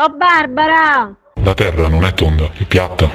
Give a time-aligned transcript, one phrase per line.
[0.00, 1.12] Oh Barbara!
[1.42, 3.10] La terra non è tonda, è piatta.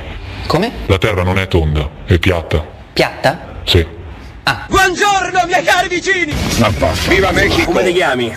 [0.48, 0.70] Come?
[0.88, 2.62] La terra non è tonda, è piatta.
[2.92, 3.62] Piatta?
[3.64, 3.88] Sì.
[4.68, 6.34] Buongiorno, miei cari vicini!
[6.58, 7.10] Ma basta.
[7.10, 7.72] Viva Mexico!
[7.72, 8.34] Come ti chiami?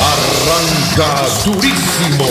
[0.00, 2.24] Arranca durissimo.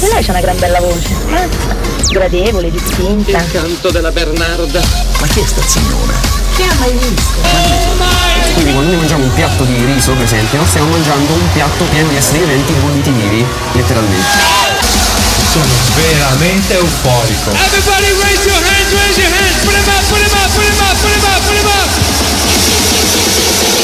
[0.00, 1.14] E lei c'ha una gran bella voce.
[1.28, 1.83] eh?
[2.08, 3.42] Gradevole, distinta.
[3.50, 4.80] Canto della Bernarda.
[5.20, 6.12] Ma chi è sta signora?
[8.54, 12.08] Quindi quando noi mangiamo un piatto di riso, per esempio, stiamo mangiando un piatto pieno
[12.08, 14.26] di esseri viventi bolliti vivi, letteralmente.
[15.50, 15.64] Sono
[15.96, 17.50] veramente euforico.
[17.50, 20.78] Everybody raise your hands, raise your hands, put them up, put them up, put them
[20.80, 21.90] up, put them up, put them up!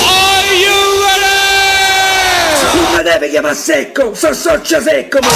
[0.06, 2.80] Are you ready?
[2.80, 5.28] Non mi deve chiamare secco, so socio secco, ma...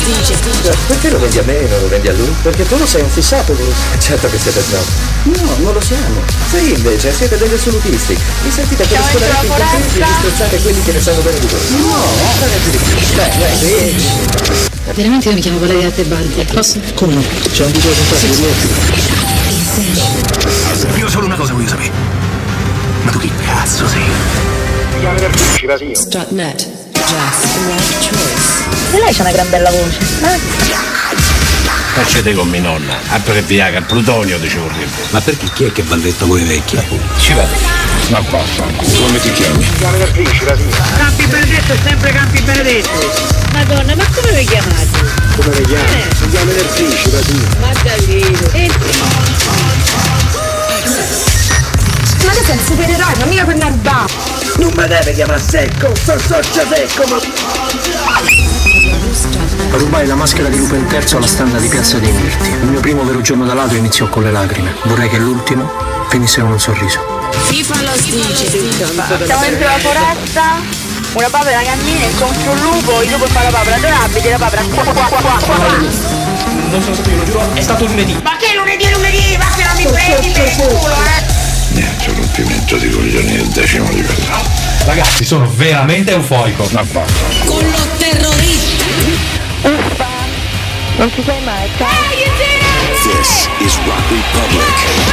[0.00, 0.76] FIFA lo dice.
[0.86, 2.34] Perché lo vendi a me e non lo vendi a lui?
[2.42, 3.76] Perché tu lo sei un fissato, Bruce.
[3.98, 4.84] Certo che siete snob.
[5.22, 6.22] No, non lo siamo.
[6.50, 8.18] Voi invece siete degli assolutisti.
[8.42, 11.60] Vi sentite per scolare i compresi e disprezzate quelli che ne sanno bene di voi.
[11.80, 12.04] No,
[12.40, 12.94] ragazzi di più.
[13.16, 13.94] Dai, sì.
[14.94, 16.44] Veramente io mi chiamo Valeria Tebaldi.
[16.52, 16.80] Posso?
[16.94, 17.22] Come no?
[17.52, 18.18] C'è un video con
[20.96, 21.90] Io solo una cosa voglio sapere.
[23.02, 24.02] Ma tu chi cazzo sei?
[25.94, 26.68] Strutnet.
[26.92, 27.44] Jazz.
[27.66, 28.79] Right choice.
[28.92, 29.98] E lei c'ha una gran bella voce.
[30.22, 30.38] eh?
[31.92, 34.70] Facete con mia nonna, abbreviaga il plutonio dicevo
[35.10, 36.82] Ma perché chi è che balletta voi vecchie?
[37.18, 37.48] Ci vede.
[38.08, 38.62] Ma basta.
[38.62, 39.66] Come ti chiami?
[39.80, 43.38] Campi Benedetto è sempre Campi Benedetto!
[43.52, 44.88] Madonna, ma come vi chiamate?
[45.36, 46.04] Come le chiami?
[46.16, 47.56] Si chiama Nerfici, la signora.
[47.60, 48.50] Ma davvero?
[52.24, 54.04] Ma tu sei un supereroe, ma mica quel narba.
[54.56, 58.49] Non mi deve chiamare secco, so socio secco, ma...
[59.72, 62.48] Rubai la maschera di Lupo III alla standa di Piazza dei Mirti.
[62.48, 64.74] Il mio primo vero giorno da ladro iniziò con le lacrime.
[64.82, 65.70] Vorrei che l'ultimo
[66.08, 67.00] finisse con un sorriso.
[67.32, 68.50] FIFA lo dice.
[69.24, 70.42] Siamo dentro la foresta,
[71.12, 74.82] una papera cammina, incontro un lupo, il lupo fa la papera adorabile, la papera qua
[74.82, 75.56] qua qua qua qua.
[76.70, 78.18] Non sono stato io, lo giuro, è stato lunedì.
[78.22, 79.36] Ma che lunedì è lunedì?
[79.38, 81.38] Ma che non mi prendi per il culo, eh!
[81.72, 84.36] Niente, rompimento di coglioni del decimo livello.
[84.84, 86.16] Ragazzi, sono veramente.
[86.16, 86.26] Ma
[86.82, 87.02] basta.
[87.44, 88.29] Con lo terrorista.
[91.00, 91.88] Uffa, non ci sei mai, ciao.
[93.02, 95.08] This is Rock Republic.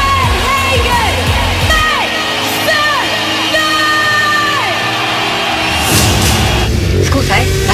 [7.03, 7.73] Scusa, eh, ma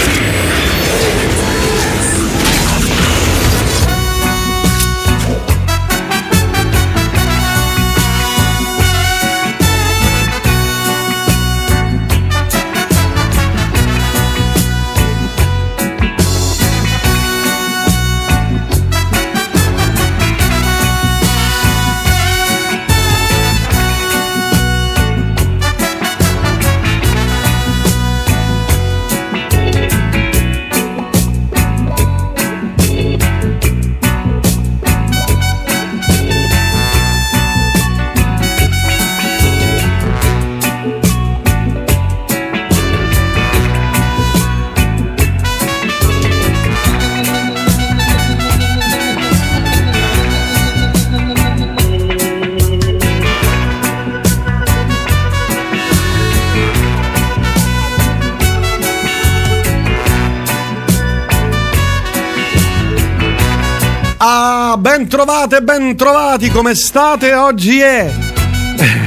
[65.21, 67.33] Ah, ben trovate, ben trovati, come state?
[67.35, 68.11] Oggi è...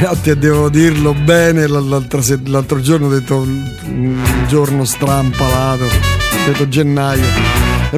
[0.06, 6.68] A te devo dirlo bene, l'altro giorno ho detto un un giorno strampalato, ho detto
[6.68, 7.24] gennaio.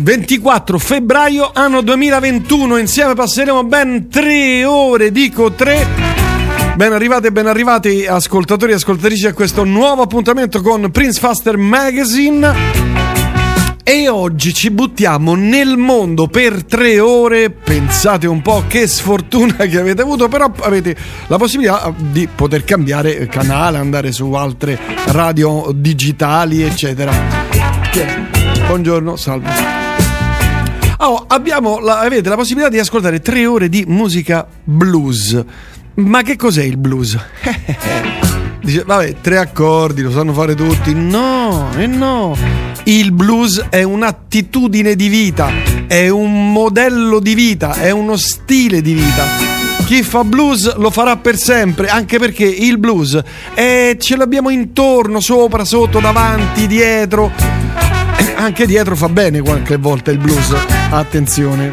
[0.00, 5.86] 24 febbraio anno 2021, insieme passeremo ben tre ore, dico tre.
[6.74, 13.15] Ben arrivate, ben arrivati ascoltatori e ascoltatrici a questo nuovo appuntamento con Prince Faster Magazine.
[13.88, 17.50] E oggi ci buttiamo nel mondo per tre ore.
[17.50, 20.96] Pensate un po' che sfortuna che avete avuto, però avete
[21.28, 27.12] la possibilità di poter cambiare canale, andare su altre radio digitali, eccetera.
[28.66, 29.50] Buongiorno, salve.
[30.96, 31.24] Oh,
[31.80, 35.44] la, avete la possibilità di ascoltare tre ore di musica blues.
[35.94, 37.16] Ma che cos'è il blues?
[38.66, 40.92] Dice, vabbè, tre accordi, lo sanno fare tutti.
[40.92, 42.36] No, e no.
[42.82, 45.52] Il blues è un'attitudine di vita,
[45.86, 49.24] è un modello di vita, è uno stile di vita.
[49.84, 53.22] Chi fa blues lo farà per sempre, anche perché il blues
[53.54, 57.30] è, ce l'abbiamo intorno, sopra, sotto, davanti, dietro.
[58.34, 60.52] Anche dietro fa bene qualche volta il blues,
[60.90, 61.70] attenzione.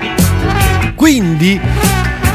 [0.95, 1.59] Quindi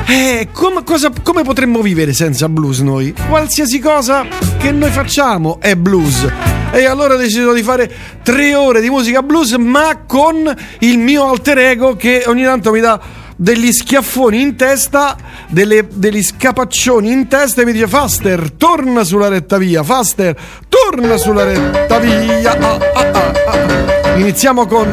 [0.08, 3.14] eh, com- cosa- come potremmo vivere senza blues noi?
[3.28, 4.26] Qualsiasi cosa
[4.58, 6.26] che noi facciamo è blues.
[6.72, 7.90] E allora ho deciso di fare
[8.22, 12.81] tre ore di musica blues, ma con il mio alter ego che ogni tanto mi
[12.81, 12.99] dà
[13.37, 15.16] degli schiaffoni in testa,
[15.49, 20.34] delle- degli scapaccioni in testa e mi dice Faster, torna sulla retta via, Faster,
[20.69, 22.56] torna sulla retta via.
[22.58, 24.16] Ah, ah, ah, ah.
[24.16, 24.88] Iniziamo con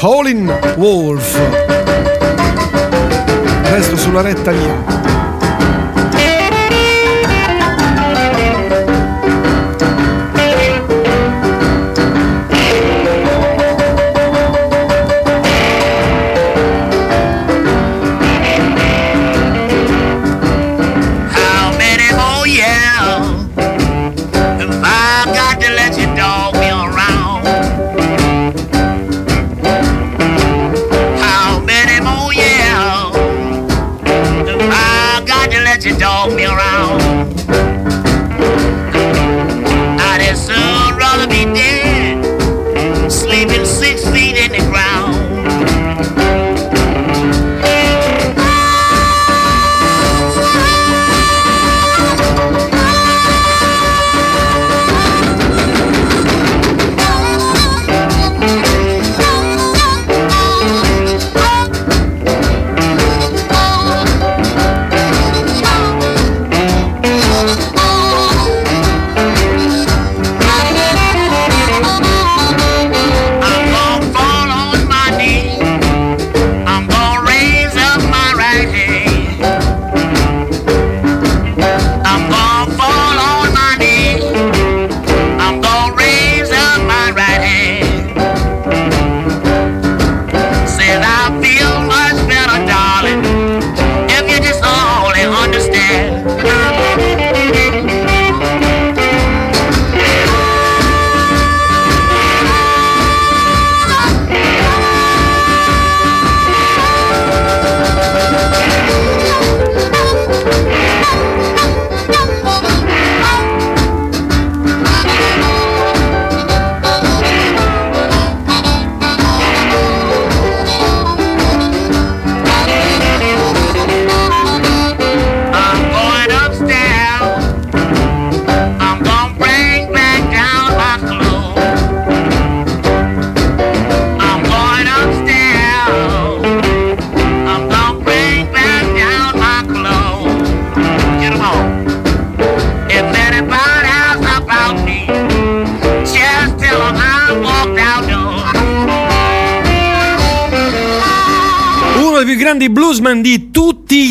[0.00, 1.85] Howlin' Wolf.
[3.76, 5.05] Resto sulla retta via.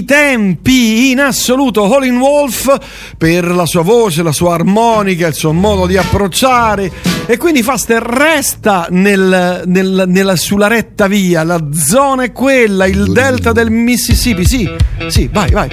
[0.05, 2.77] Tempi, in assoluto, Howlin' Wolf,
[3.17, 6.91] per la sua voce, la sua armonica, il suo modo di approcciare.
[7.25, 13.11] E quindi Faster resta nel- nel- nella, sulla retta via, la zona è quella, il
[13.11, 14.45] delta del Mississippi.
[14.45, 14.69] Sì,
[15.07, 15.69] sì, vai, vai.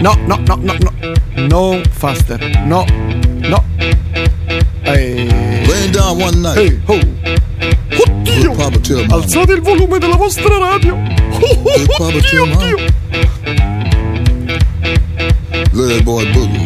[0.00, 0.92] No, no, no, no, no.
[1.48, 2.84] No, Faster, no,
[3.48, 3.64] no.
[4.84, 6.56] Laying down one night.
[6.56, 7.35] Hey, ho.
[8.44, 9.14] Mama.
[9.14, 10.96] Alzate il volume della vostra radio.
[10.96, 12.74] Good Papa tell mama.
[15.72, 16.64] Let that boy boogie.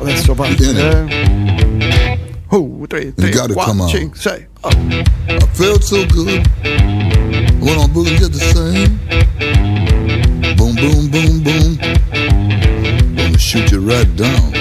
[0.00, 0.64] Adesso parte.
[0.64, 1.24] Eh.
[2.48, 3.88] Oh, 3, 3, gotta come 4, on.
[3.88, 4.46] 5, 6.
[4.62, 6.46] I felt so good.
[7.60, 8.98] Went on boogie just the same.
[10.56, 11.78] Boom, boom, boom, boom.
[13.46, 14.52] shoot you right down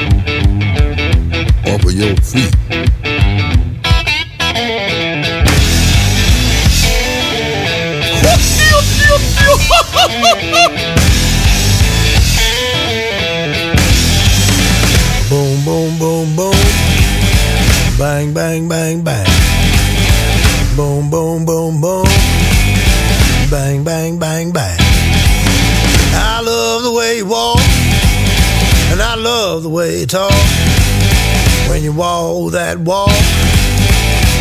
[1.66, 2.54] off of your feet.
[15.32, 16.54] boom, boom, boom, boom.
[17.98, 19.25] Bang, bang, bang, bang.
[29.56, 30.32] Love the way you talk.
[31.70, 33.10] When you walk that walk,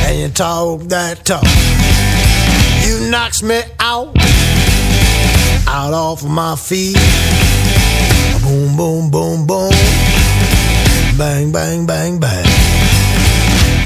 [0.06, 1.46] and you talk that talk,
[2.84, 4.08] you knocks me out,
[5.68, 6.96] out off of my feet.
[8.42, 9.70] Boom, boom, boom, boom.
[11.16, 12.46] Bang, bang, bang, bang.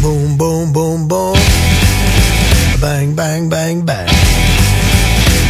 [0.01, 1.35] Boom, boom, boom, boom.
[2.81, 4.09] Bang, bang, bang, bang.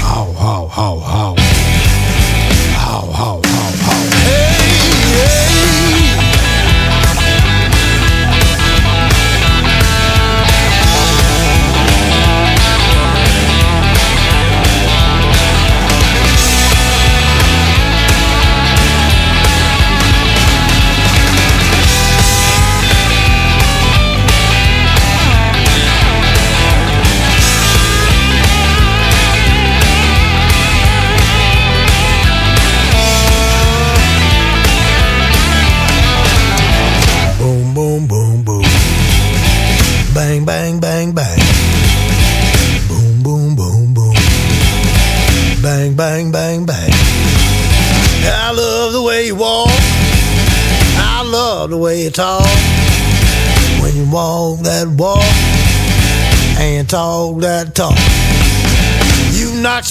[0.02, 1.37] How, how, how, how.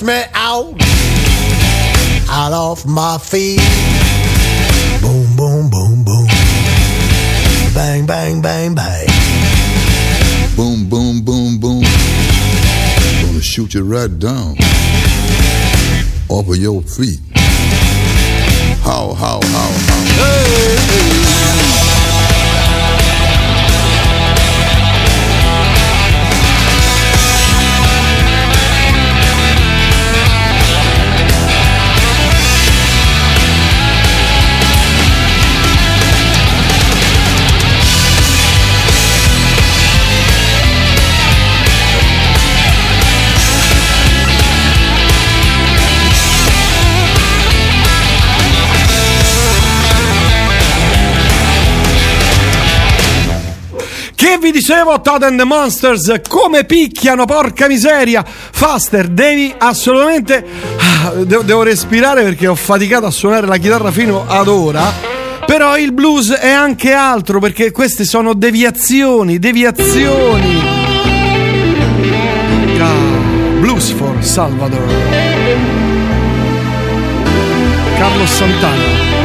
[0.02, 0.76] Knocks me out,
[2.30, 3.60] out off my feet.
[5.02, 6.28] Boom, boom, boom, boom.
[7.74, 9.08] Bang, bang, bang, bang.
[10.56, 11.84] Boom, boom, boom, boom.
[13.22, 14.56] Gonna shoot you right down
[16.30, 17.20] off of your feet.
[18.84, 21.27] How, how, how, how.
[54.18, 58.26] Che vi dicevo, Todd and the Monsters, come picchiano, porca miseria!
[58.26, 60.44] Faster, devi assolutamente...
[60.80, 64.92] Ah, Devo, devo respirare perché ho faticato a suonare la chitarra fino ad ora.
[65.46, 70.62] Però il blues è anche altro perché queste sono deviazioni, deviazioni.
[73.60, 74.88] Blues for Salvador.
[78.00, 79.17] Carlos Santana.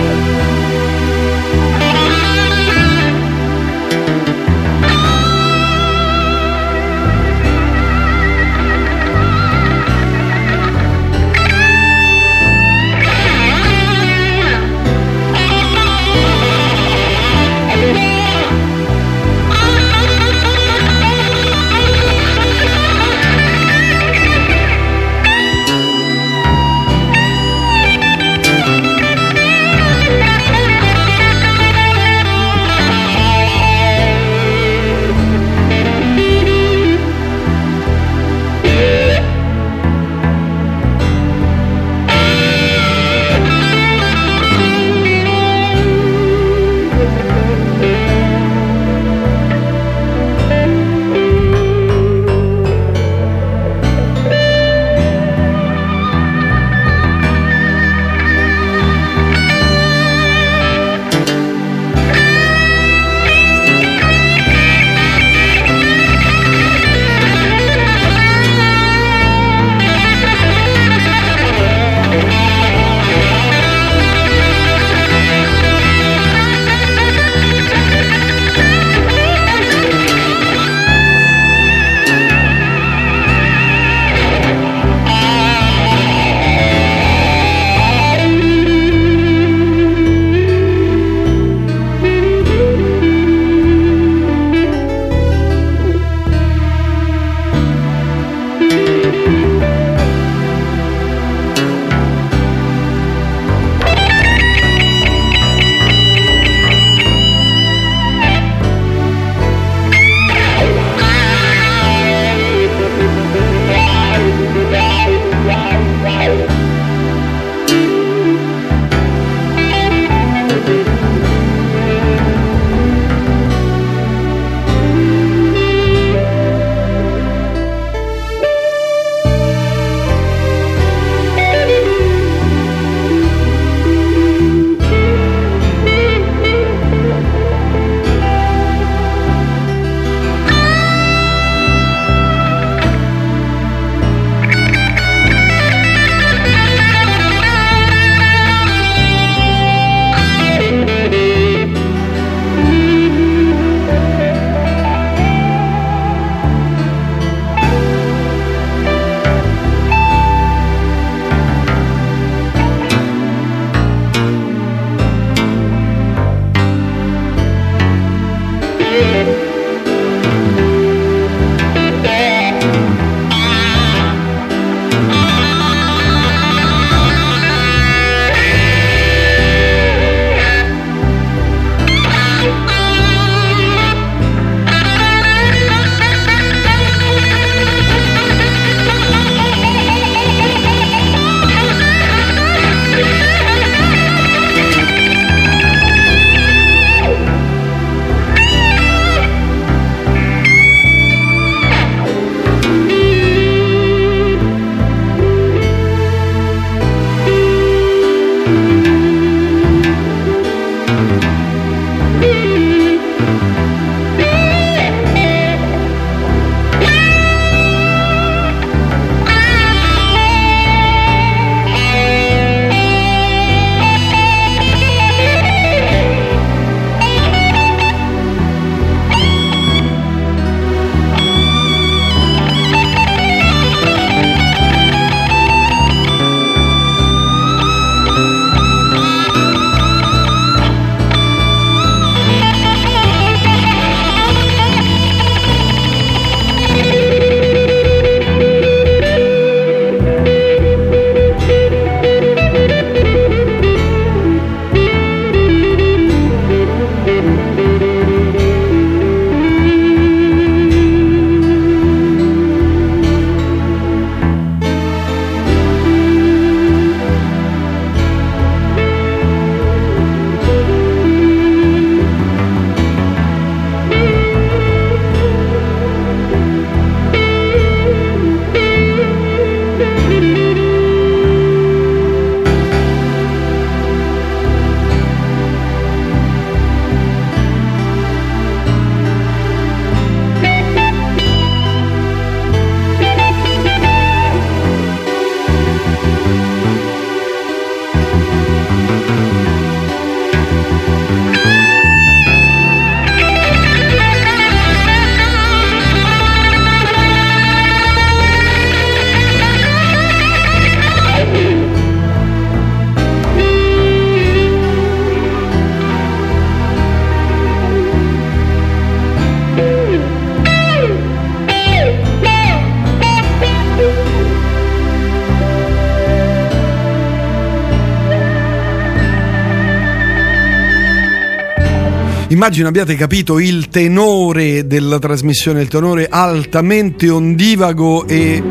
[332.43, 338.43] Immagino abbiate capito il tenore della trasmissione, il tenore altamente ondivago e,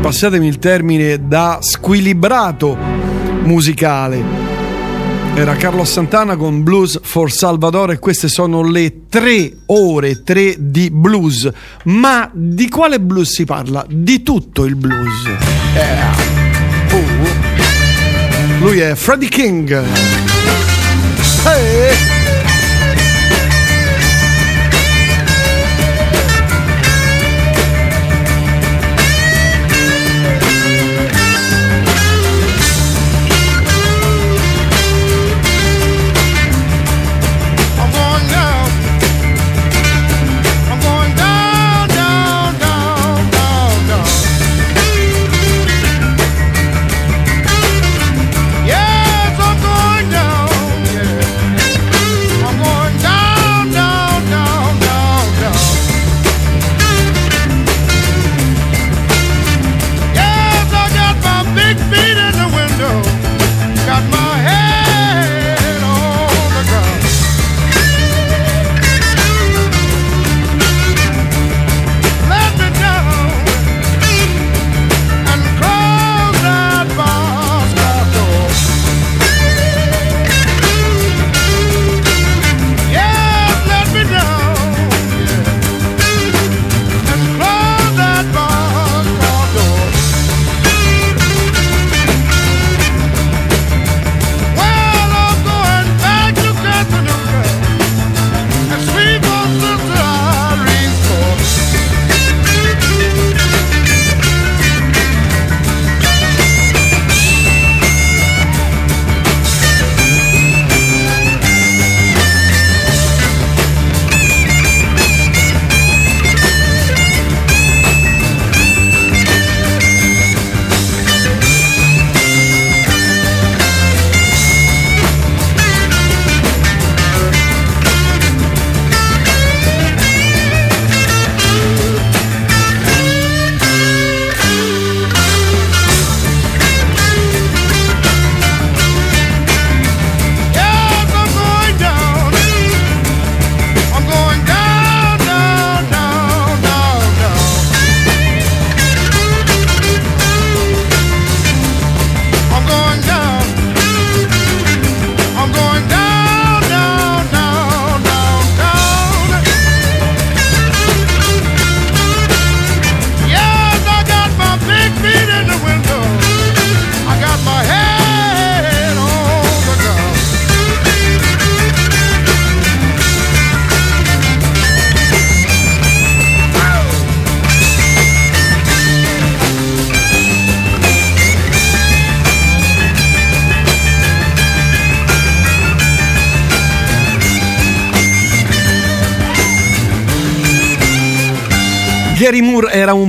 [0.00, 2.76] passatemi il termine, da squilibrato
[3.44, 4.20] musicale.
[5.36, 10.90] Era Carlos Santana con Blues for Salvador e queste sono le tre ore, tre di
[10.90, 11.48] blues.
[11.84, 13.86] Ma di quale blues si parla?
[13.88, 15.26] Di tutto il blues.
[15.76, 16.92] Eh.
[16.92, 18.64] Uh.
[18.64, 19.80] Lui è Freddie King.
[21.44, 22.11] Hey.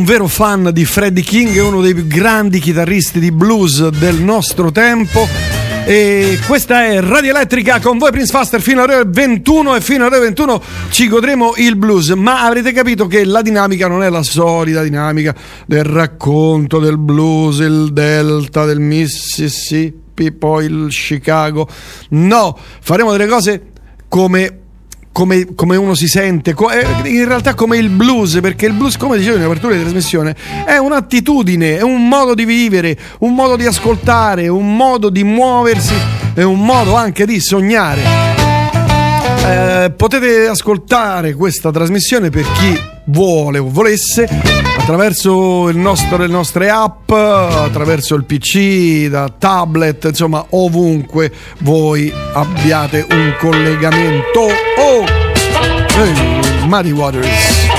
[0.03, 4.69] Un vero fan di Freddie King, uno dei più grandi chitarristi di blues del nostro
[4.69, 5.25] tempo.
[5.85, 10.05] E questa è Radio Elettrica con voi Prince Faster fino alle ore 21 e fino
[10.05, 14.09] alle ore 21 ci godremo il blues, ma avrete capito che la dinamica non è
[14.09, 15.33] la solita dinamica
[15.65, 21.65] del racconto del blues, il delta del Mississippi, poi il Chicago.
[22.09, 23.67] No, faremo delle cose
[24.09, 24.62] come
[25.13, 28.97] come, come uno si sente, co- eh, in realtà come il blues, perché il blues,
[28.97, 33.55] come dicevo in apertura di trasmissione, è un'attitudine, è un modo di vivere, un modo
[33.55, 35.95] di ascoltare, un modo di muoversi,
[36.33, 38.42] è un modo anche di sognare.
[39.45, 44.27] Eh, potete ascoltare questa trasmissione per chi vuole o volesse
[44.77, 53.35] attraverso nostro, le nostre app, attraverso il PC, da tablet, insomma ovunque voi abbiate un
[53.39, 54.41] collegamento.
[54.77, 55.05] Oh!
[56.01, 57.72] Ehi, Muddy Waters.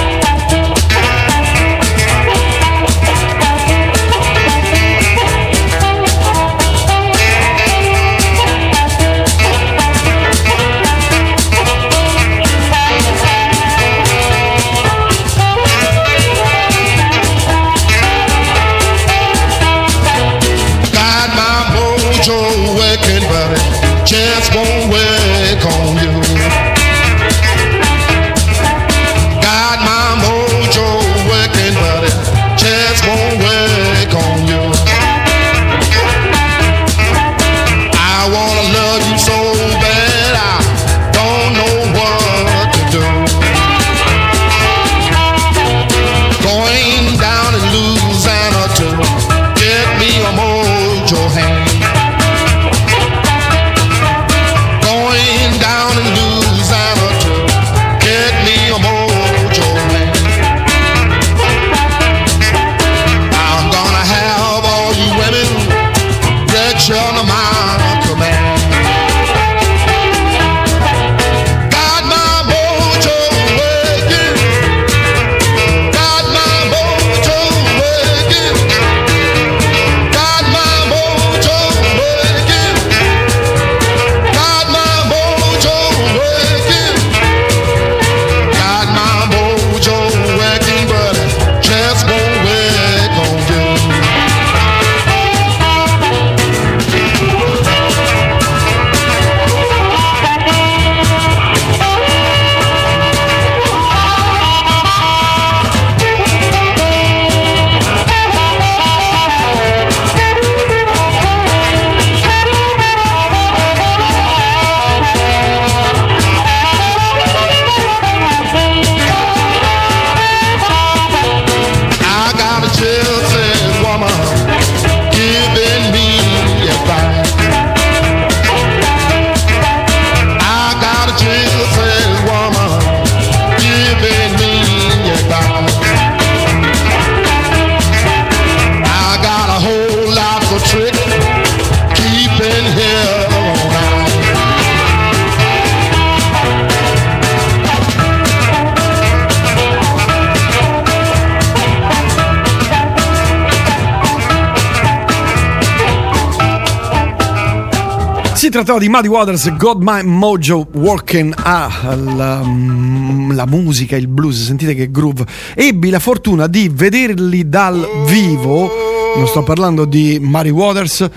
[158.55, 164.45] Trattava di Muddy Waters, God My Mojo Working ah, la, mm, la musica, il blues,
[164.45, 165.27] sentite che groove.
[165.57, 168.71] Ebbi la fortuna di vederli dal vivo,
[169.17, 171.11] non sto parlando di Muddy Waters,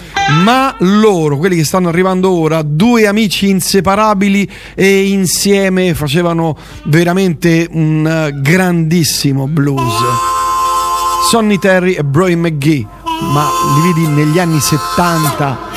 [0.44, 8.32] ma loro, quelli che stanno arrivando ora, due amici inseparabili e insieme facevano veramente un
[8.42, 9.94] grandissimo blues.
[11.30, 12.84] Sonny Terry e Brian McGee,
[13.32, 15.77] ma li vidi negli anni 70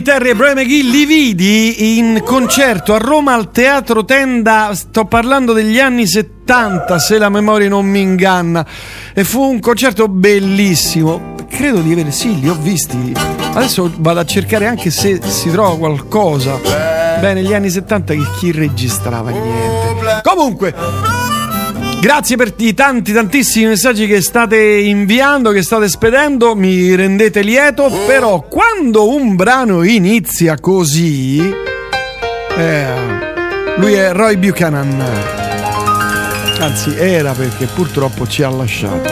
[0.00, 5.04] Johnny Terry e Brian McGee li vidi in concerto a Roma al Teatro Tenda, sto
[5.04, 8.66] parlando degli anni 70 se la memoria non mi inganna.
[9.12, 13.12] E fu un concerto bellissimo, credo di avere, sì li ho visti,
[13.54, 16.58] adesso vado a cercare anche se si trova qualcosa,
[17.20, 19.30] beh negli anni 70 che chi registrava?
[19.30, 20.74] Niente, comunque
[22.00, 27.90] Grazie per i tanti, tantissimi messaggi che state inviando, che state spedendo, mi rendete lieto,
[28.06, 31.38] però quando un brano inizia così...
[32.56, 32.84] Eh,
[33.76, 35.04] lui è Roy Buchanan.
[36.58, 39.10] Anzi, era perché purtroppo ci ha lasciato.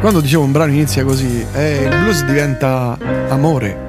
[0.00, 2.96] Quando dicevo un brano inizia così, eh, il blues diventa
[3.28, 3.87] amore.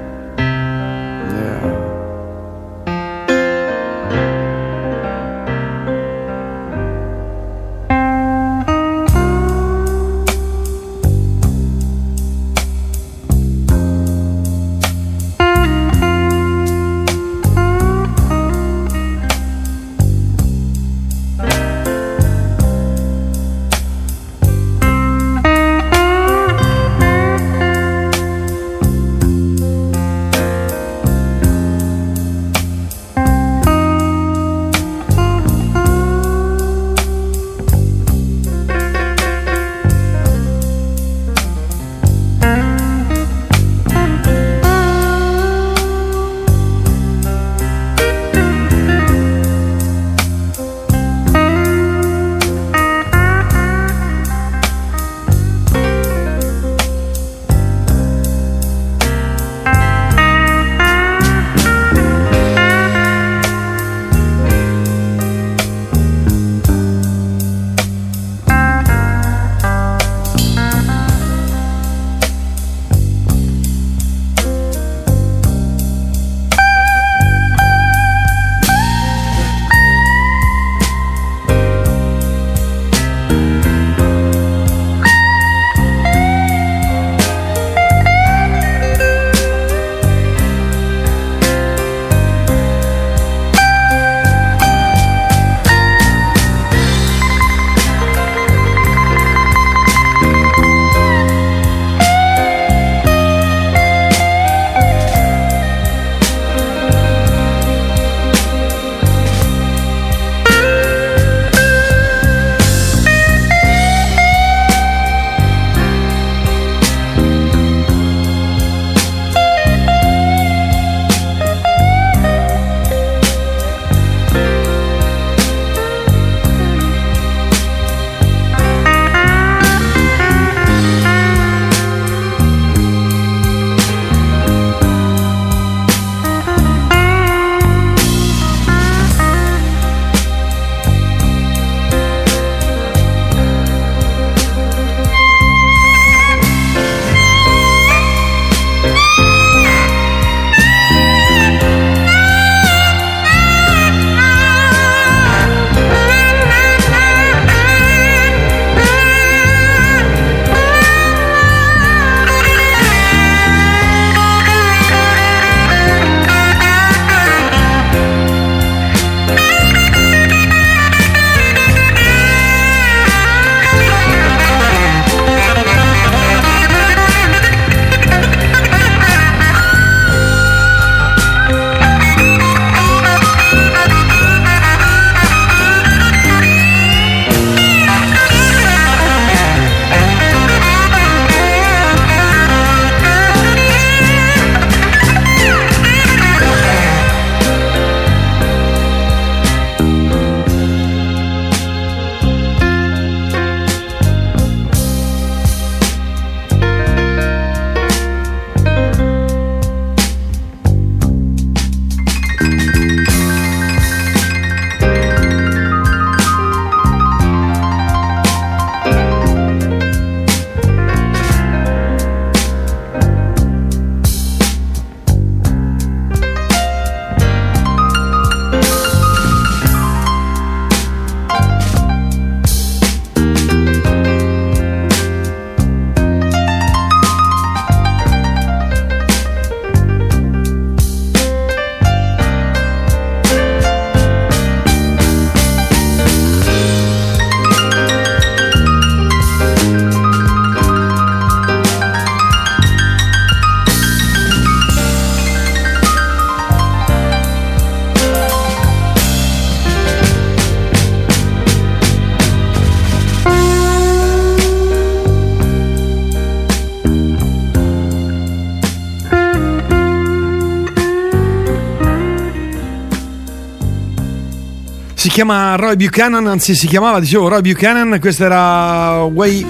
[275.25, 279.45] Chiama Roy Buchanan, anzi si chiamava, dicevo, Roy Buchanan, questo era Way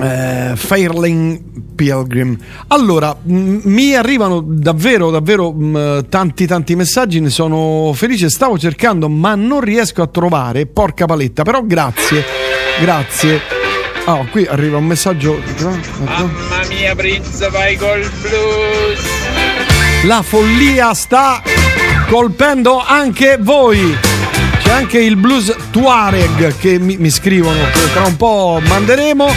[0.00, 1.40] eh, Fairlane
[1.76, 2.36] Pilgrim.
[2.66, 9.08] Allora, m- mi arrivano davvero, davvero mh, tanti, tanti messaggi, ne sono felice, stavo cercando
[9.08, 12.24] ma non riesco a trovare, porca paletta, però grazie,
[12.80, 13.40] grazie.
[14.06, 15.40] Oh, qui arriva un messaggio.
[16.04, 19.04] Mamma mia, Prince, vai col blues.
[20.02, 21.40] La follia sta
[22.08, 24.10] colpendo anche voi.
[24.72, 29.30] Anche il blues Tuareg che mi, mi scrivono, che tra un po' manderemo.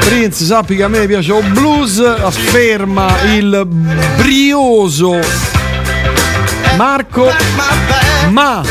[0.00, 3.66] Prince, sappi che a me piace il blues, afferma il
[4.16, 5.18] brioso
[6.76, 7.32] Marco.
[8.30, 8.62] Ma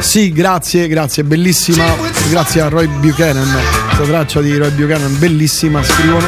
[0.00, 1.84] sì, grazie, grazie, bellissima.
[2.30, 3.58] Grazie a Roy Buchanan.
[3.86, 6.26] Questa traccia di Roy Buchanan, bellissima, scrivono.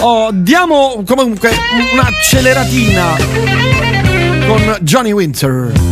[0.00, 1.52] Oh, diamo comunque
[1.92, 3.16] un'acceleratina
[4.46, 5.91] con Johnny Winter.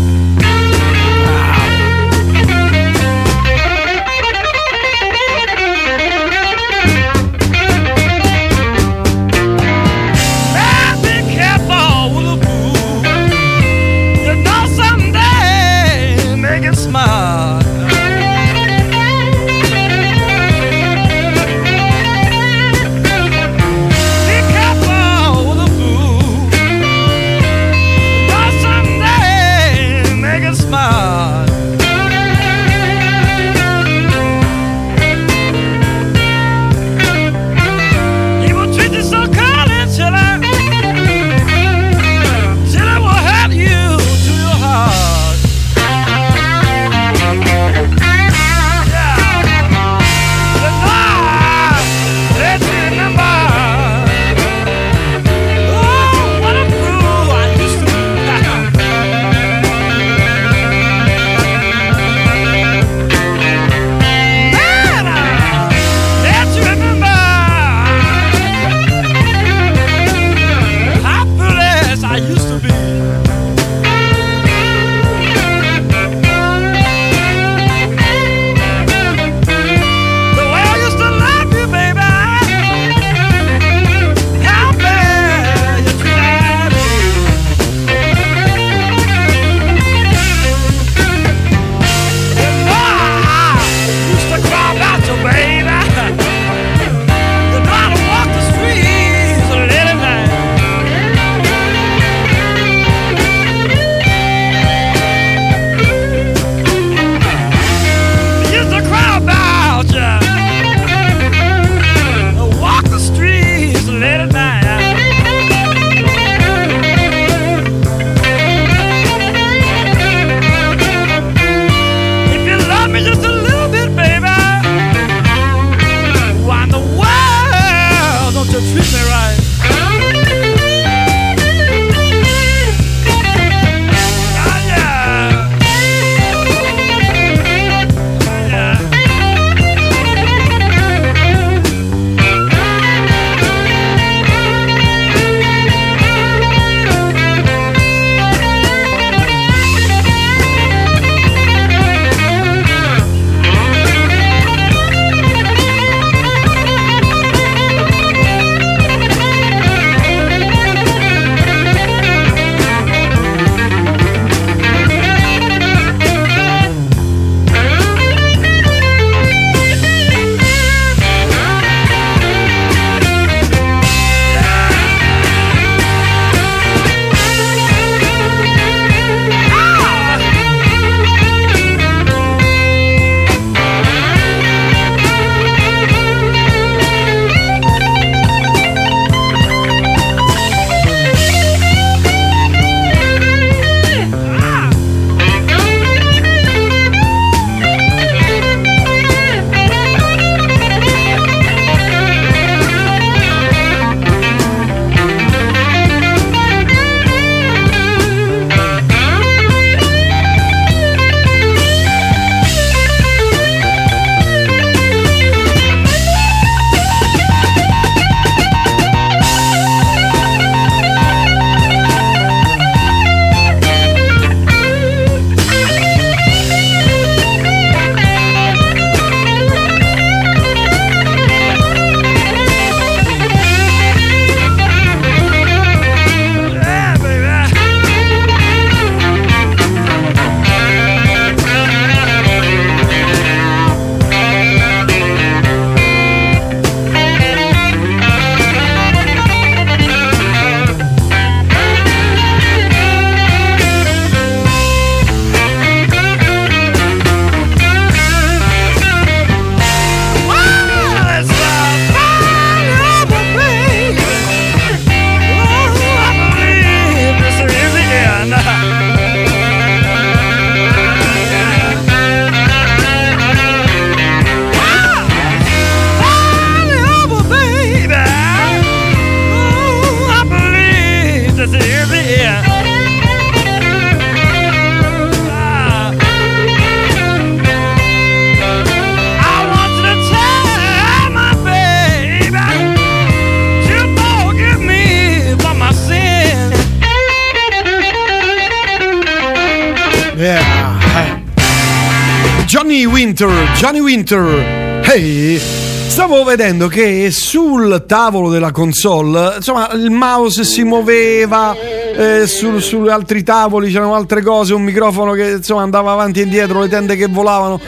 [303.70, 304.82] Johnny Winter.
[304.82, 311.54] Hey, stavo vedendo che sul tavolo della console, insomma, il mouse si muoveva,
[311.94, 316.24] eh, su, su altri tavoli c'erano altre cose, un microfono che insomma andava avanti e
[316.24, 317.60] indietro, le tende che volavano.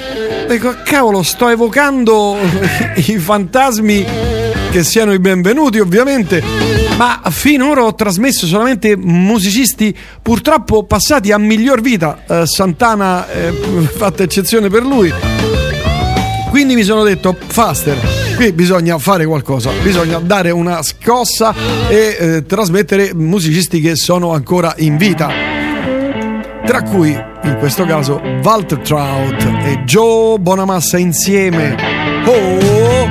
[0.49, 2.37] Dico, cavolo, sto evocando
[2.97, 4.05] i fantasmi
[4.73, 6.43] che siano i benvenuti, ovviamente.
[6.97, 12.25] Ma finora ho trasmesso solamente musicisti purtroppo passati a miglior vita.
[12.27, 15.32] Eh, Santana, eh, fatta eccezione per lui.
[16.63, 17.99] Quindi mi sono detto, Faster,
[18.37, 21.53] qui bisogna fare qualcosa, bisogna dare una scossa
[21.89, 25.29] e eh, trasmettere musicisti che sono ancora in vita.
[26.65, 31.75] Tra cui, in questo caso, Walter Trout e Joe Bonamassa insieme.
[32.27, 33.09] Oh,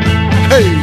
[0.47, 0.80] hey!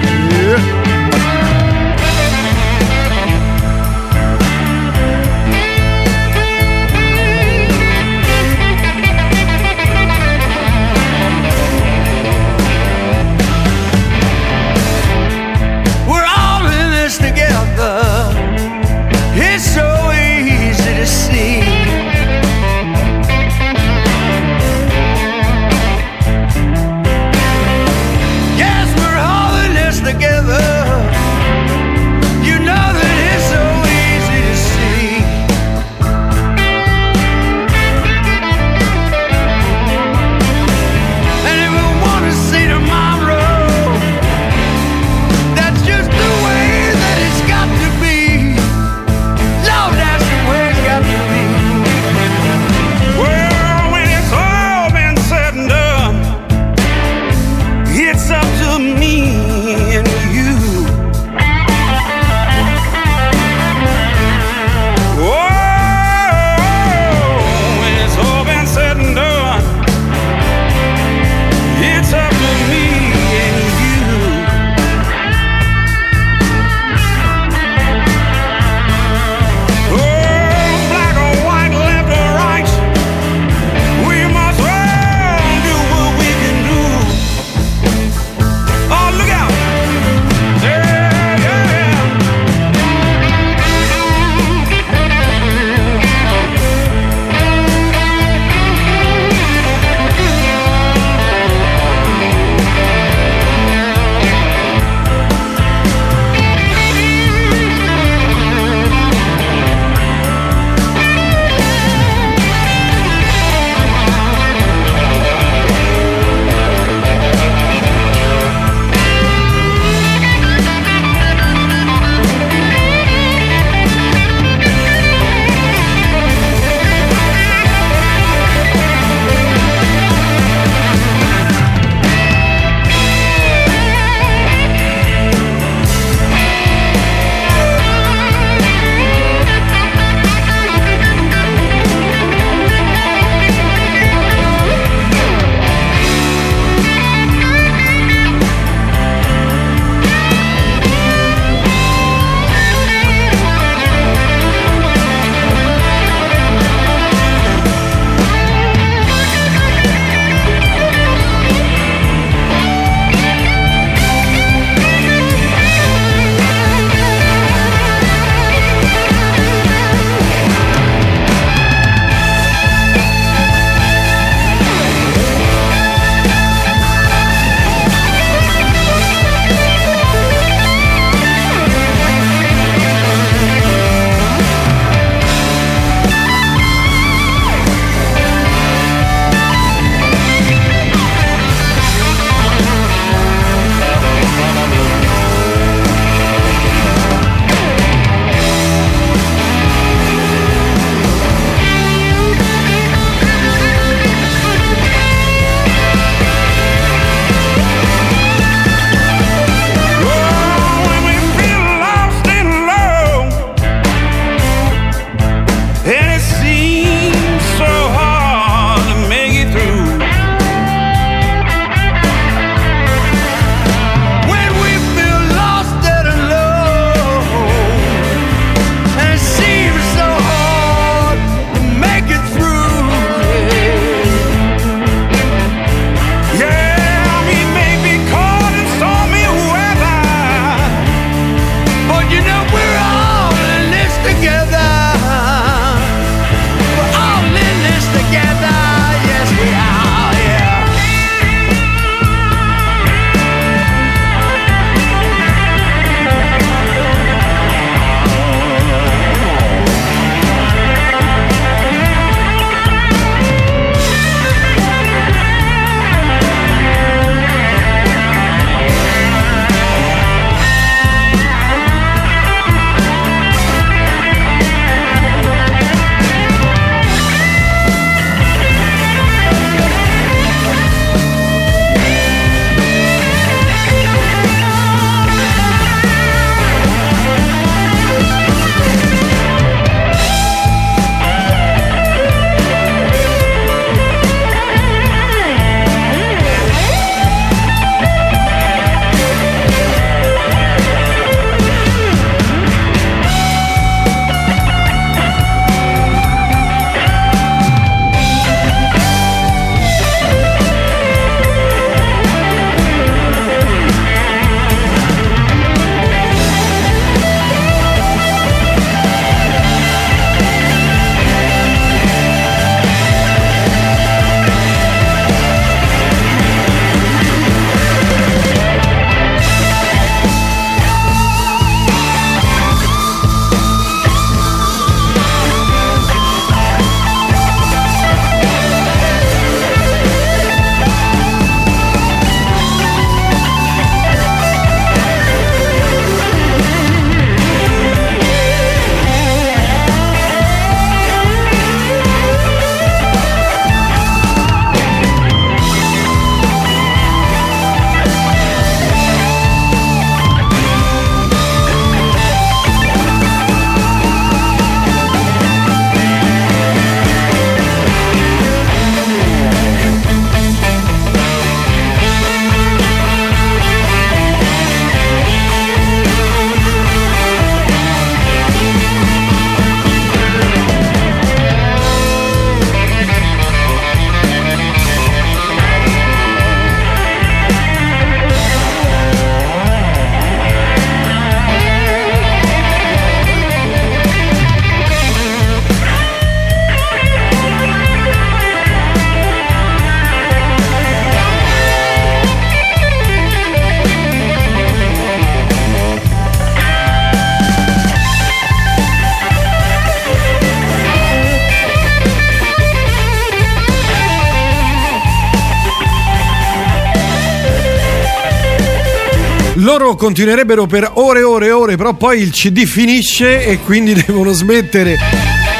[419.79, 424.12] Continuerebbero per ore e ore e ore, però poi il CD finisce e quindi devono
[424.12, 424.76] smettere.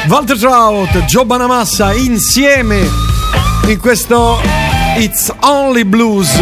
[0.07, 2.87] Walter Trout, Joe Banamassa insieme
[3.67, 4.39] in questo
[4.97, 6.41] It's Only Blues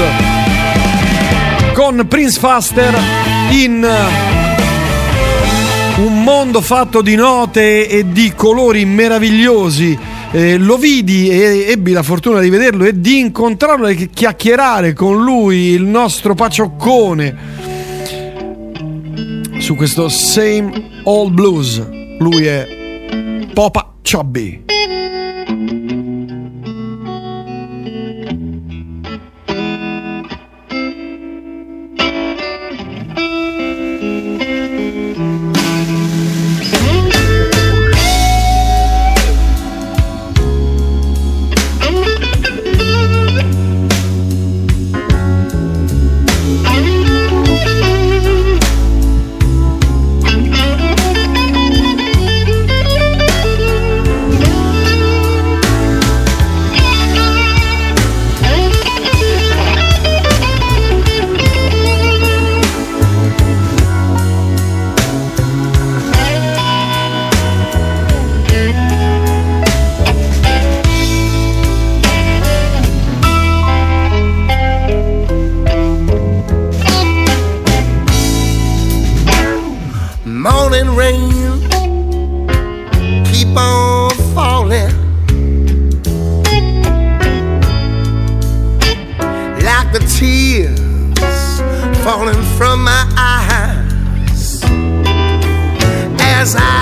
[1.73, 2.95] con Prince Faster
[3.49, 3.87] in
[5.97, 9.97] un mondo fatto di note e di colori meravigliosi.
[10.31, 15.23] Eh, lo vidi e ebbi la fortuna di vederlo e di incontrarlo e chiacchierare con
[15.23, 17.46] lui, il nostro pacioccone,
[19.67, 21.85] su questo Same Old Blues.
[22.19, 24.66] Lui è Popa Chubby.
[92.17, 94.63] Falling from my eyes.
[96.19, 96.76] As I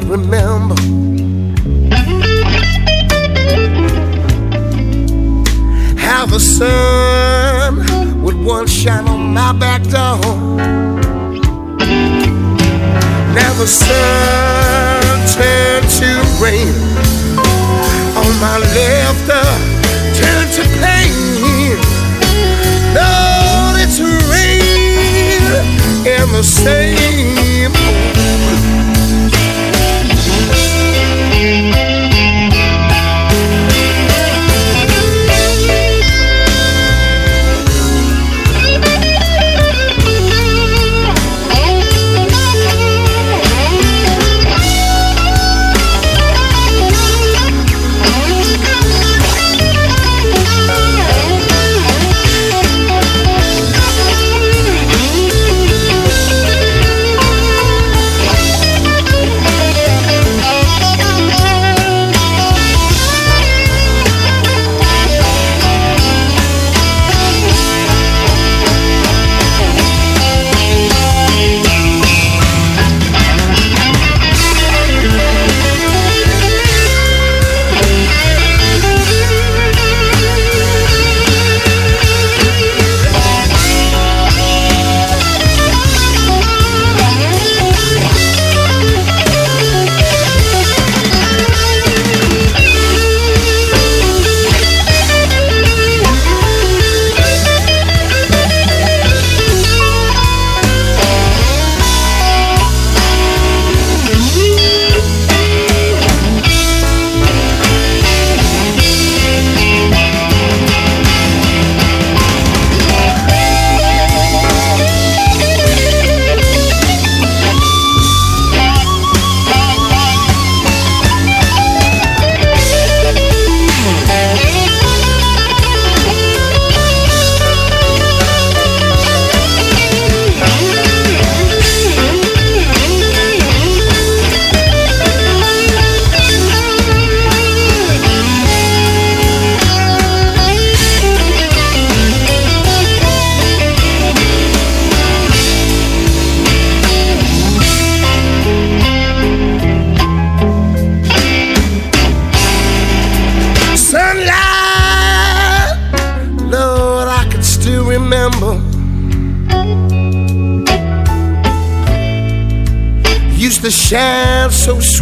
[0.00, 0.74] but remember.
[5.96, 7.76] How the sun
[8.24, 10.18] would once shine on my back door.
[13.38, 16.10] Now the sun turned to
[16.42, 16.74] rain
[18.20, 19.28] on my left,
[20.18, 21.76] turned to pain.
[22.98, 24.00] Lord, it's
[24.32, 25.44] rain
[26.04, 28.13] in the same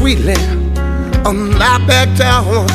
[0.02, 2.71] sweetly um, on my back down.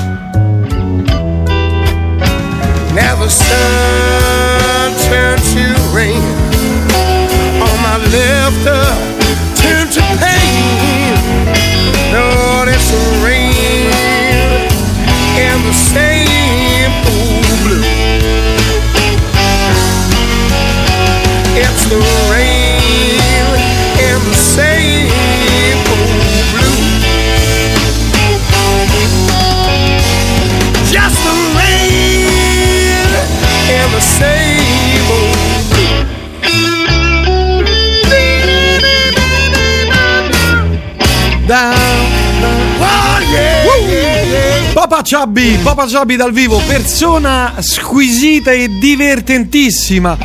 [44.88, 50.18] Papa Chubby, Papa Chubby dal vivo, persona squisita e divertentissima.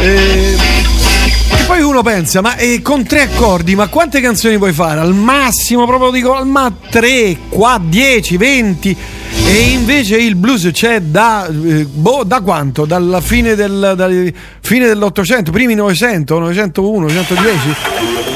[0.00, 0.54] Eh,
[1.58, 5.00] e poi uno pensa, ma eh, con tre accordi, ma quante canzoni puoi fare?
[5.00, 8.96] Al massimo, proprio dico, al ma 3, 4, 10, 20.
[9.48, 12.84] E invece il blues c'è da, eh, boh, da quanto?
[12.84, 17.74] Dalla fine, del, fine dell'Ottocento, primi 900, 901, 910.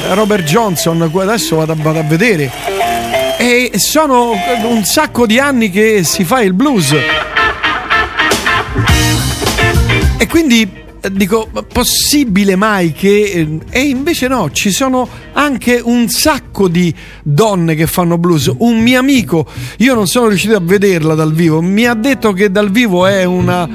[0.09, 2.68] Robert Johnson, adesso vado, a- vado a vedere.
[3.41, 4.31] E sono
[4.65, 6.93] un sacco di anni che si fa il blues.
[10.17, 10.69] E quindi
[10.99, 13.47] eh, dico, possibile mai che...
[13.69, 18.51] eh, E invece no, ci sono anche un sacco di donne che fanno blues.
[18.57, 19.45] Un mio amico,
[19.77, 23.23] io non sono riuscito a vederla dal vivo, mi ha detto che dal vivo è
[23.23, 23.67] una...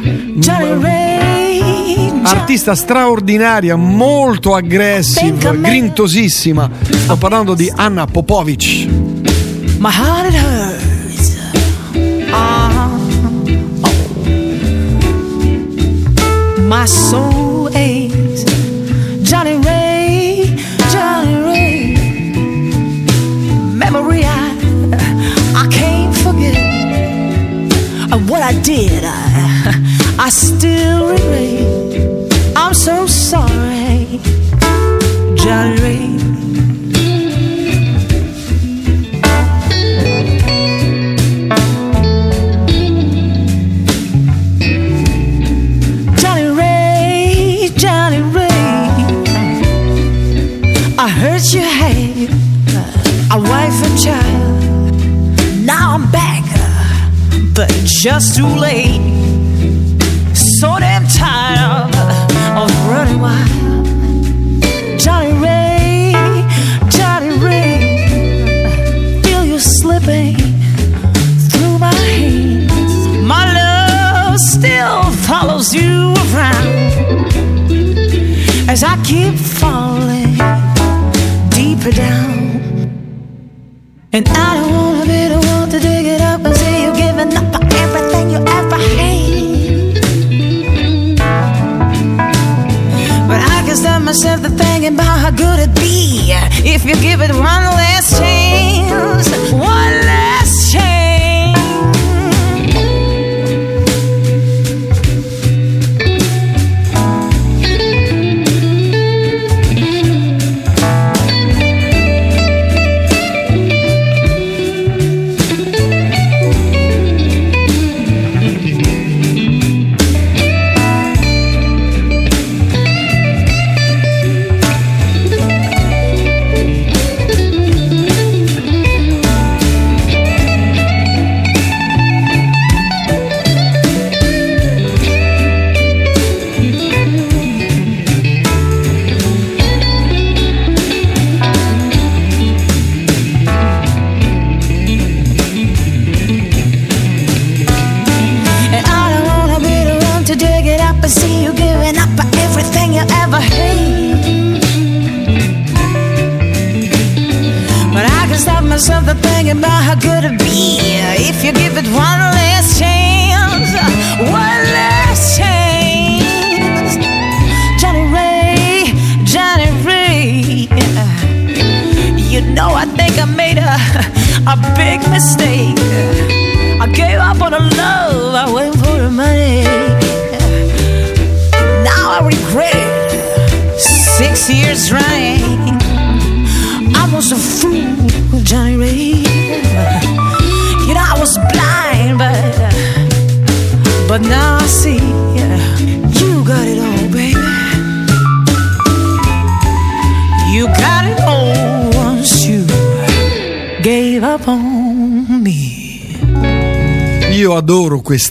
[2.23, 6.71] Artista straordinaria, molto aggressiva, grintosissima.
[6.83, 9.14] Sto parlando di Anna Popovic.
[9.85, 11.37] My heart it hurts.
[12.33, 12.89] Ah,
[13.85, 13.93] oh.
[16.63, 18.45] My soul aches.
[19.29, 20.57] Johnny Ray,
[20.91, 21.97] Johnny Ray.
[23.83, 24.57] Memory I,
[25.55, 26.57] I can't forget.
[28.31, 29.15] What I did, I,
[30.19, 32.57] I still regret.
[32.57, 34.19] I'm so sorry,
[35.37, 36.14] Johnny Ray.
[58.15, 59.14] Just too late.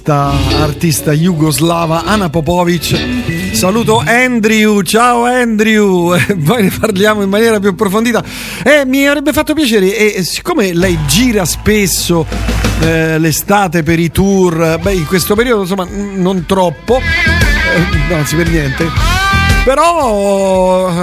[0.04, 3.54] Questa artista jugoslava Ana Popovic.
[3.54, 8.22] Saluto Andrew, ciao Andrew, poi ne parliamo in maniera più approfondita.
[8.64, 12.26] Eh, mi avrebbe fatto piacere, e siccome lei gira spesso
[12.82, 18.50] eh, l'estate per i tour, beh, in questo periodo insomma non troppo, eh, anzi per
[18.50, 18.86] niente.
[19.64, 21.02] Però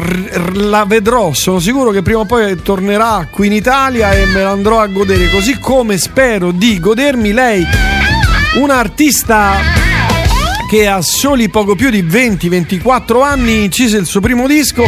[0.53, 4.51] la vedrò, sono sicuro che prima o poi tornerà qui in Italia e me la
[4.51, 7.67] andrò a godere, così come spero di godermi lei,
[8.55, 9.53] una artista
[10.69, 14.85] che a soli poco più di 20-24 anni incise il suo primo disco,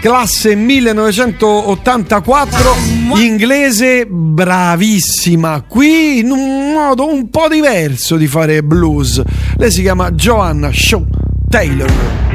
[0.00, 2.76] classe 1984,
[3.16, 9.22] inglese bravissima, qui in un modo un po' diverso di fare blues.
[9.56, 11.04] Lei si chiama Joanna Shaw
[11.48, 12.33] Taylor.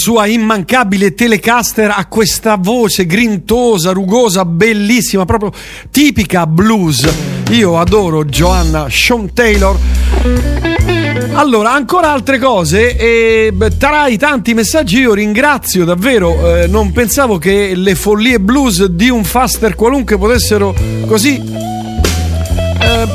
[0.00, 5.52] Sua immancabile Telecaster ha questa voce grintosa, rugosa, bellissima, proprio
[5.90, 7.06] tipica blues.
[7.50, 9.76] Io adoro Joanna Sean Taylor.
[11.34, 17.36] Allora, ancora altre cose e tra i tanti messaggi io ringrazio davvero, eh, non pensavo
[17.36, 20.74] che le follie blues di un faster qualunque potessero
[21.06, 23.06] così eh,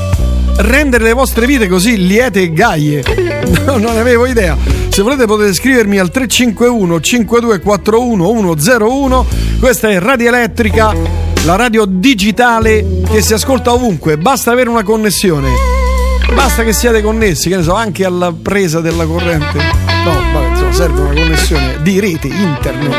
[0.57, 3.03] rendere le vostre vite così liete e gaie.
[3.65, 4.74] No, non avevo idea.
[4.95, 9.25] Se volete potete scrivermi al 351 5241 101.
[9.59, 10.95] Questa è Radio Elettrica,
[11.43, 15.49] la radio digitale che si ascolta ovunque, basta avere una connessione.
[16.33, 19.57] Basta che siate connessi, che ne so, anche alla presa della corrente.
[20.05, 22.95] No, vabbè, insomma, serve una connessione di rete internet.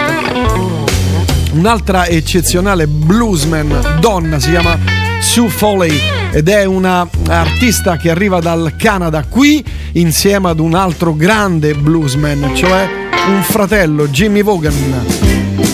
[1.52, 4.78] Un'altra eccezionale bluesman, donna, si chiama
[5.22, 11.16] Sue Foley ed è una artista che arriva dal Canada qui insieme ad un altro
[11.16, 12.86] grande bluesman, cioè
[13.28, 15.06] un fratello, Jimmy Vaughan,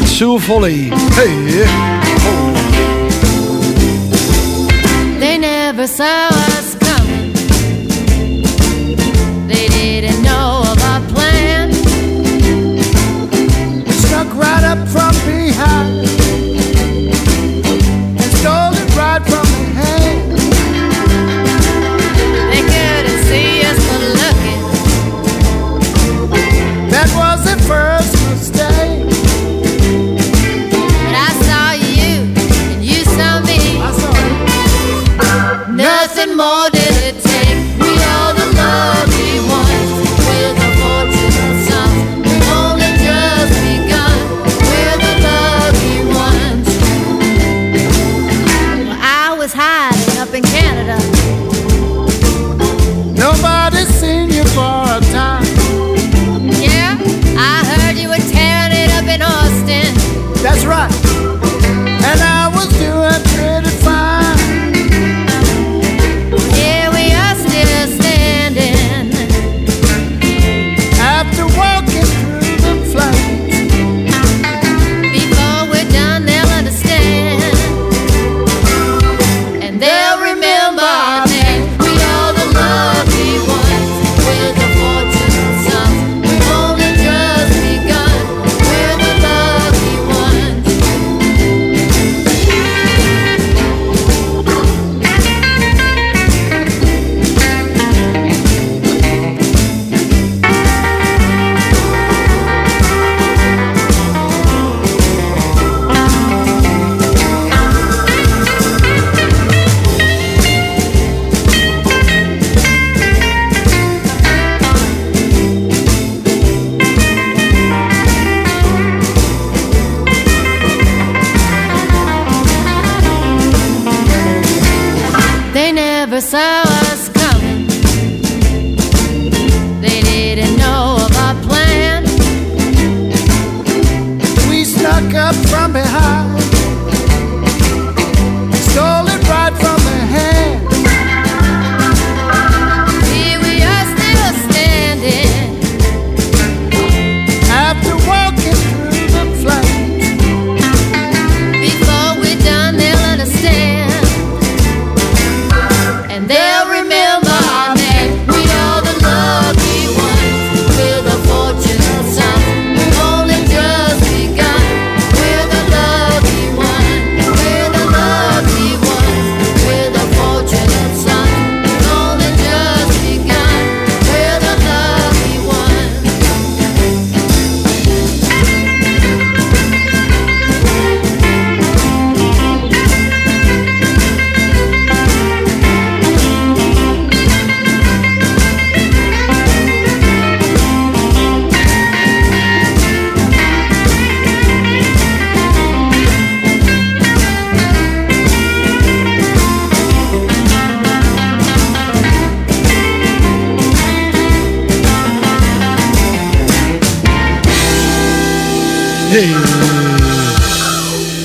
[0.04, 0.88] Sue Foley.
[1.16, 1.64] Hey.
[5.18, 6.61] They never saw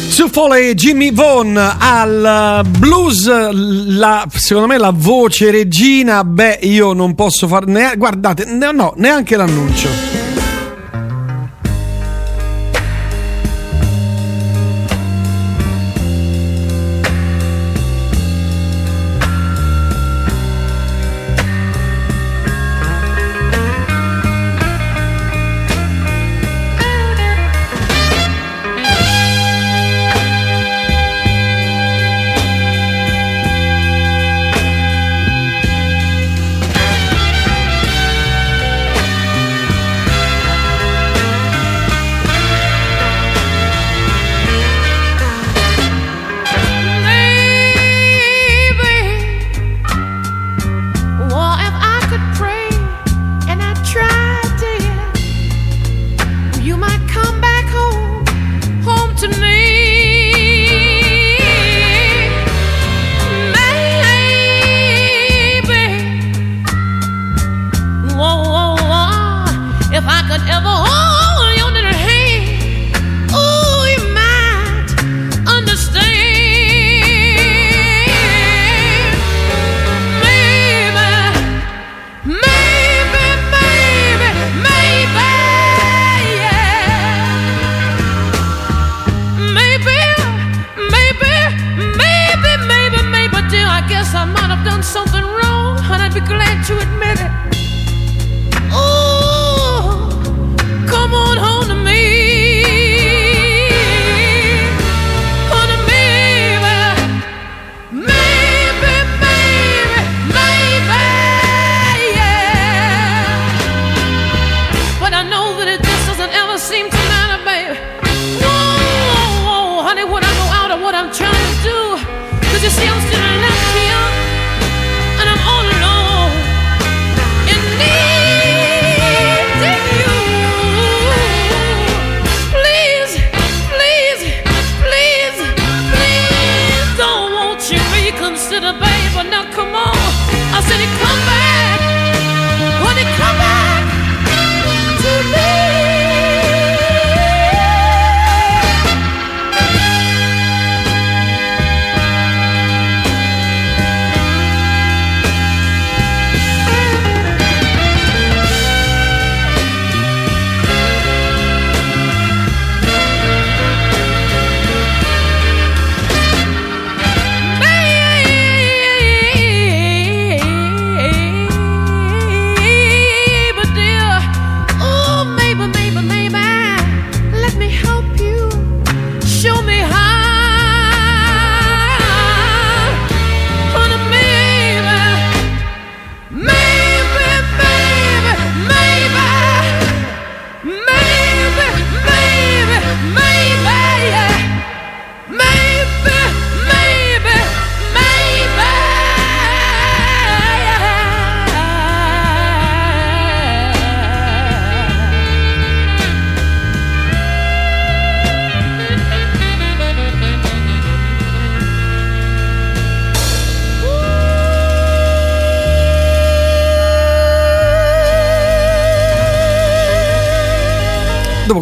[0.09, 3.29] Sue e Jimmy Vaughn al eh, blues,
[3.95, 7.93] la, secondo me la voce regina, beh io non posso farne...
[7.95, 10.16] guardate, no, neanche l'annuncio.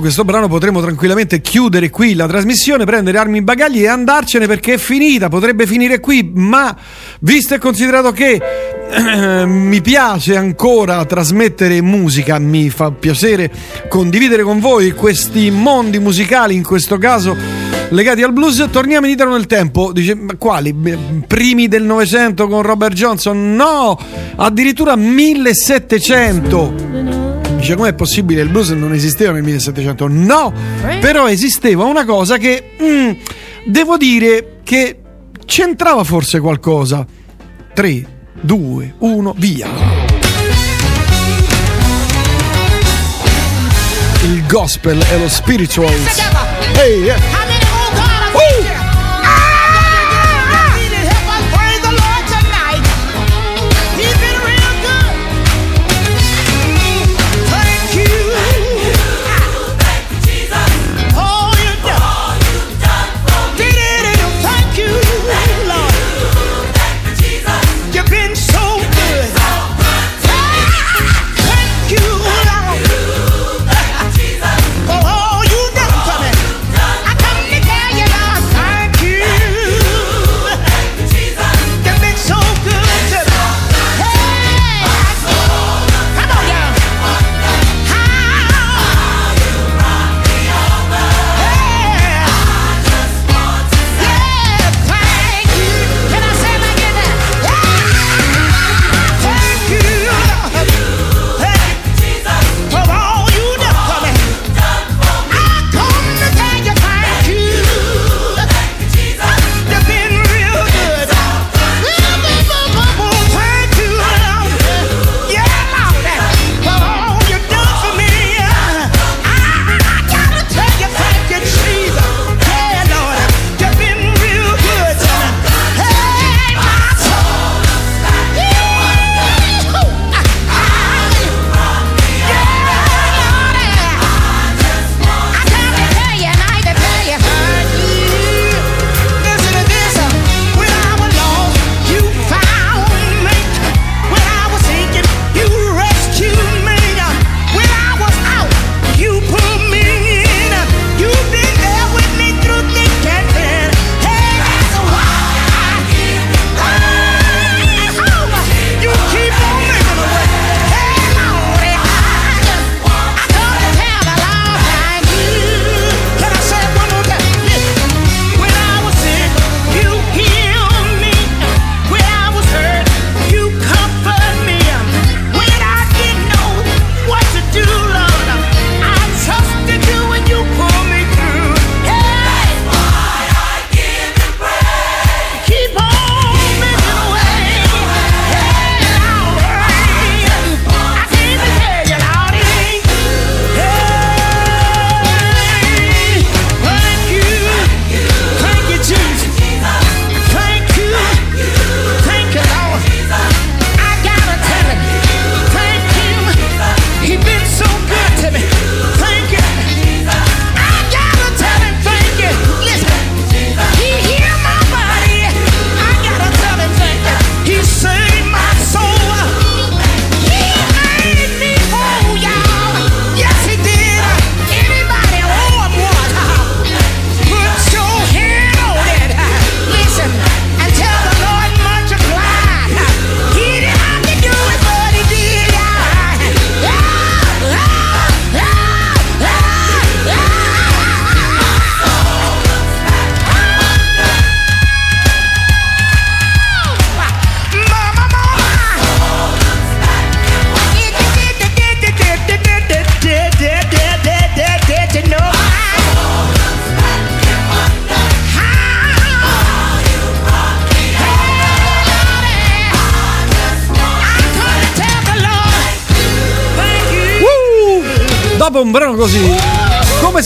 [0.06, 4.76] Questo brano potremo tranquillamente chiudere qui la trasmissione, prendere armi e bagagli e andarcene perché
[4.76, 6.77] è finita, potrebbe finire qui, ma
[7.22, 8.40] visto e considerato che
[8.88, 13.52] eh, mi piace ancora trasmettere musica, mi fa piacere
[13.90, 17.36] condividere con voi questi mondi musicali, in questo caso
[17.90, 19.91] legati al blues, torniamo indietro nel tempo.
[19.91, 20.72] Dice, ma quali?
[21.26, 23.56] Primi del Novecento con Robert Johnson?
[23.56, 23.98] No,
[24.36, 26.85] addirittura 1700.
[27.66, 30.08] Dice com'è possibile il blues non esisteva nel 1700?
[30.08, 30.54] No,
[31.00, 33.12] però esisteva una cosa che mm,
[33.66, 35.00] devo dire che
[35.48, 37.04] c'entrava forse qualcosa.
[37.74, 38.06] 3,
[38.40, 39.68] 2, 1, via.
[44.26, 46.22] Il gospel e lo spirituals.
[46.78, 47.16] Ehi, eh.
[47.16, 47.45] You've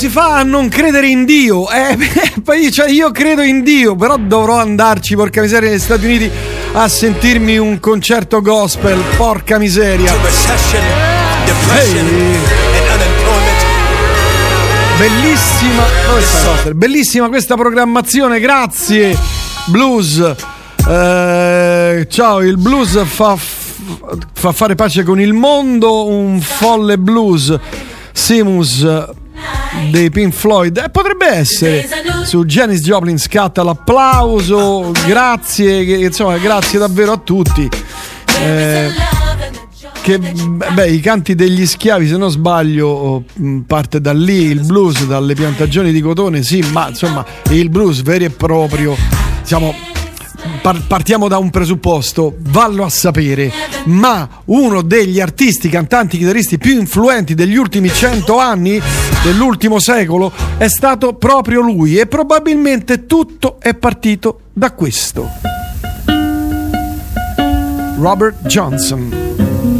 [0.10, 1.68] si fa a non credere in Dio?
[1.70, 1.98] Eh,
[2.72, 6.30] cioè, io credo in Dio, però dovrò andarci, porca miseria, negli Stati Uniti
[6.74, 10.14] a sentirmi un concerto gospel, porca miseria.
[11.76, 12.38] Ehi.
[14.98, 15.84] Bellissima,
[16.74, 19.16] bellissima questa programmazione, grazie.
[19.68, 20.36] Blues.
[20.88, 27.58] Eh, ciao, il blues fa, fa fare pace con il mondo, un folle blues.
[28.12, 28.86] Simus
[29.90, 30.78] dei Pink Floyd.
[30.78, 31.88] Eh, potrebbe essere.
[32.24, 34.92] Su Janis Joplin scatta l'applauso.
[35.06, 37.70] Grazie insomma grazie davvero a tutti.
[38.42, 38.90] Eh,
[40.02, 43.24] che beh, i canti degli schiavi, se non sbaglio, oh,
[43.68, 48.24] parte da lì il blues, dalle piantagioni di cotone, sì, ma insomma il blues vero
[48.24, 48.96] e proprio,
[49.42, 49.76] diciamo,
[50.62, 53.52] par- partiamo da un presupposto, vallo a sapere,
[53.86, 58.82] ma uno degli artisti, cantanti, chitarristi più influenti degli ultimi cento anni,
[59.24, 65.30] dell'ultimo secolo, è stato proprio lui e probabilmente tutto è partito da questo.
[67.98, 69.79] Robert Johnson.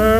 [0.00, 0.14] Oh,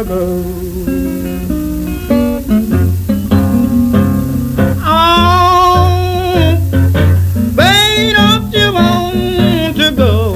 [8.13, 10.35] don't you want to go?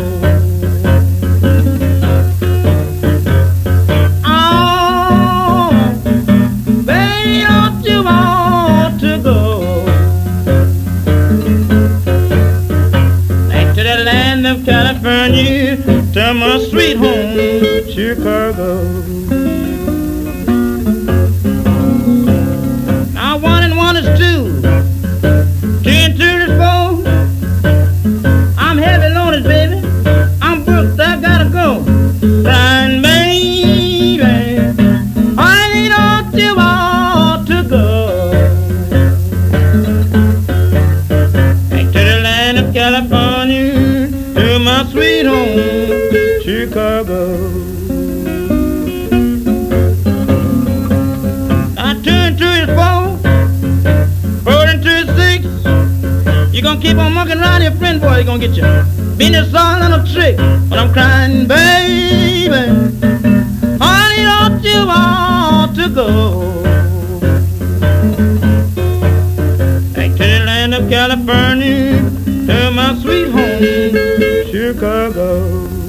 [4.24, 5.72] Oh,
[7.40, 9.84] don't you want to go?
[13.48, 15.76] Back to the land of California,
[16.12, 19.21] to my sweet home, Chicago.
[56.82, 58.84] Keep on mucking around your friend, boy, you gonna get your
[59.16, 60.36] business all on a trick.
[60.68, 62.50] But I'm crying, baby.
[63.80, 66.08] Honey, don't you want to go?
[69.94, 72.00] Back to the land of California,
[72.46, 73.94] to my sweet home,
[74.50, 75.81] Chicago.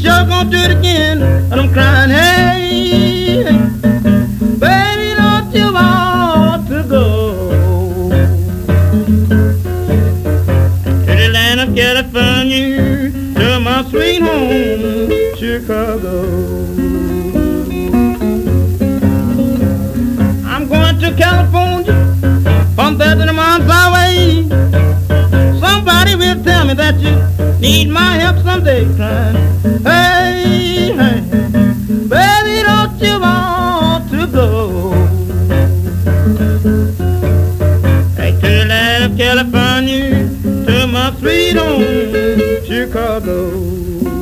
[0.00, 1.22] Sure gonna do it again.
[1.22, 3.42] And I'm crying, hey,
[4.58, 8.08] baby, don't you want to go
[11.06, 16.14] to the land of California, to my sweet home, Chicago?
[20.46, 21.94] I'm going to California,
[22.74, 24.48] from there to the highway.
[25.60, 29.36] Somebody will tell me that you need my help someday, crying.
[29.82, 31.20] Hey, hey,
[32.08, 34.90] baby, don't you want to go?
[38.40, 40.28] To the land of California,
[40.66, 41.10] to my
[41.52, 44.19] home, Chicago.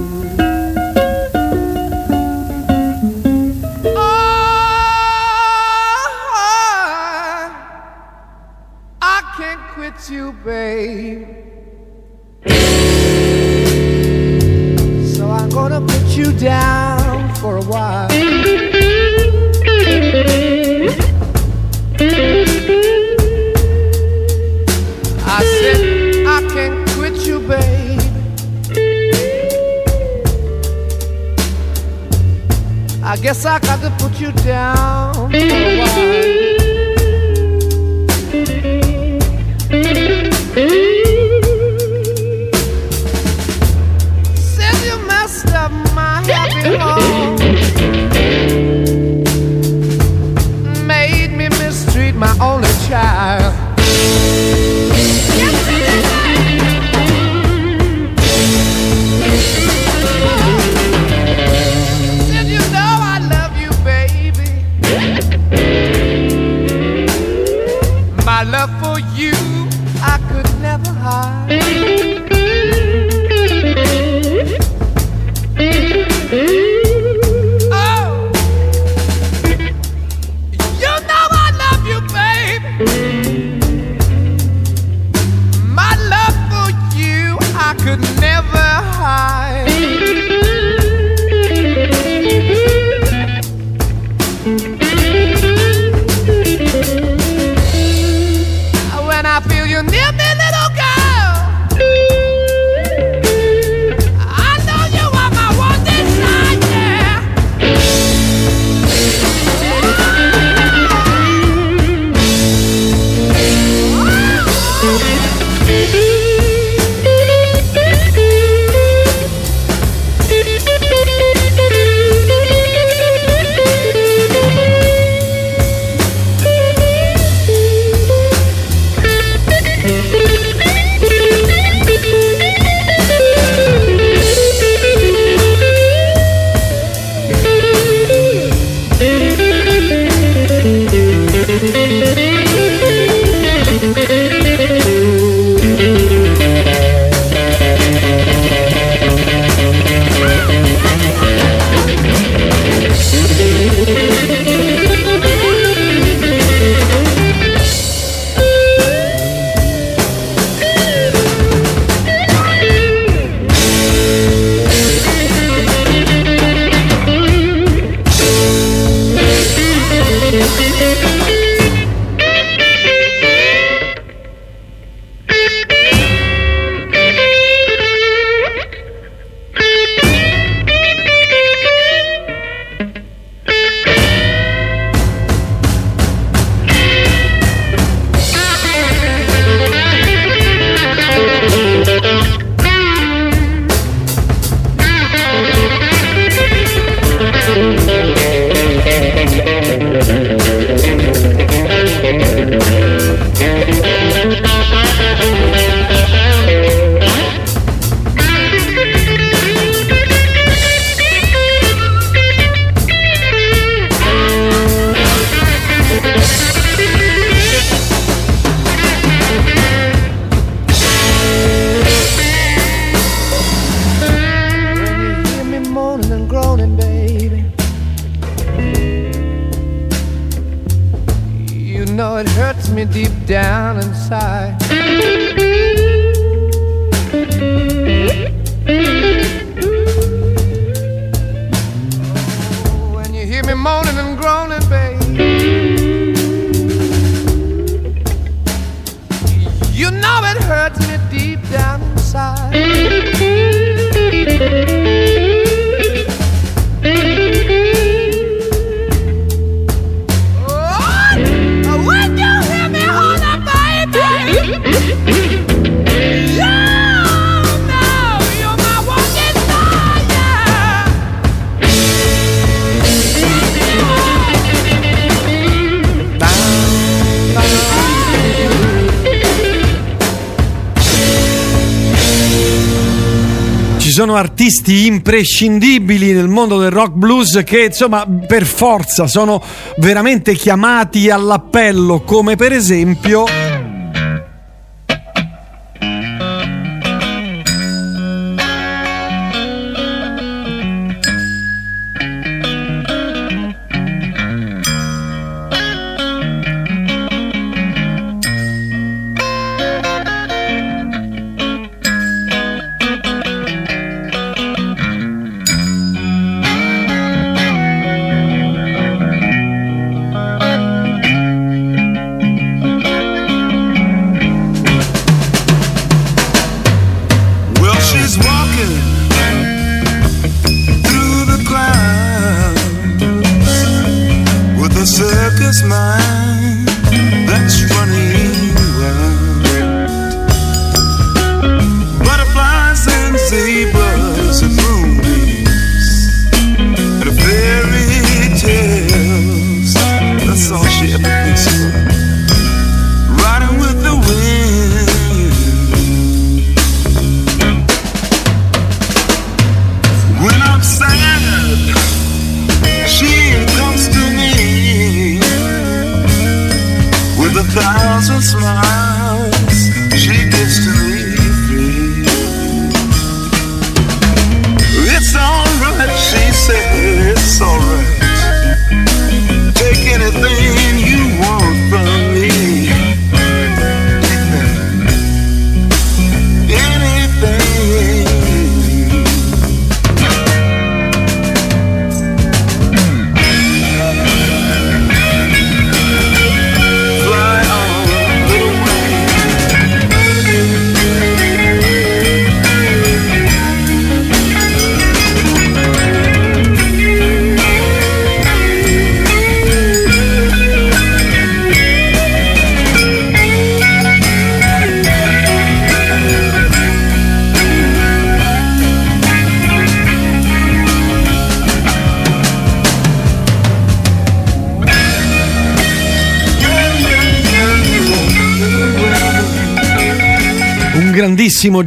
[283.98, 289.42] sono artisti imprescindibili nel mondo del rock blues che insomma per forza sono
[289.78, 293.47] veramente chiamati all'appello come per esempio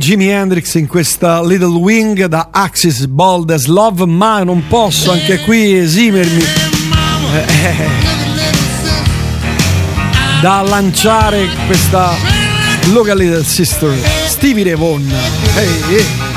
[0.01, 5.37] Jimi Hendrix in questa Little Wing da Axis Bold as Love, ma non posso anche
[5.41, 6.43] qui esimermi
[7.35, 7.87] eh,
[10.41, 12.15] da lanciare questa
[12.93, 13.95] Local Little Sister
[14.25, 15.07] Stevie Ray Vaughan.
[15.55, 16.30] Ehi, eh.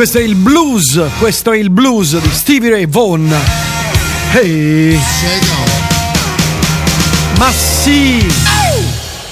[0.00, 3.30] Questo è il blues, questo è il blues di Stevie Ray Vaughan.
[4.32, 4.98] Ehi!
[7.36, 8.26] Ma sì!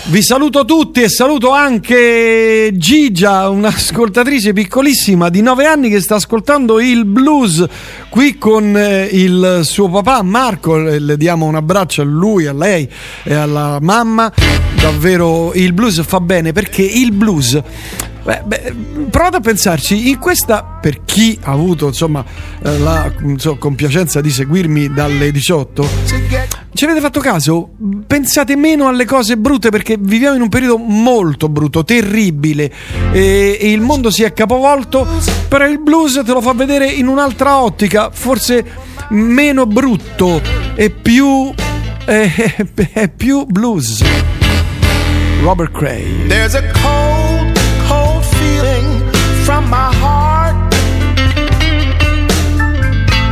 [0.04, 6.80] Vi saluto tutti e saluto anche Gigia, un'ascoltatrice piccolissima di 9 anni che sta ascoltando
[6.80, 7.64] il blues
[8.10, 10.76] qui con eh, il suo papà Marco.
[10.76, 12.86] Le diamo un abbraccio a lui, a lei
[13.22, 14.30] e alla mamma.
[14.78, 17.58] Davvero il blues fa bene perché il blues
[18.28, 18.74] Beh, beh,
[19.08, 22.22] provate a pensarci, in questa, per chi ha avuto insomma
[22.62, 25.88] eh, la insomma, compiacenza di seguirmi dalle 18,
[26.74, 27.70] ci avete fatto caso?
[28.06, 32.70] Pensate meno alle cose brutte perché viviamo in un periodo molto brutto, terribile
[33.12, 35.06] e, e il mondo si è capovolto,
[35.48, 38.62] però il blues te lo fa vedere in un'altra ottica, forse
[39.08, 40.42] meno brutto
[40.74, 41.50] e più...
[42.04, 44.02] eh, più blues.
[45.40, 46.26] Robert Cray.
[46.26, 47.57] There's a cold
[48.38, 48.86] feeling
[49.44, 50.56] from my heart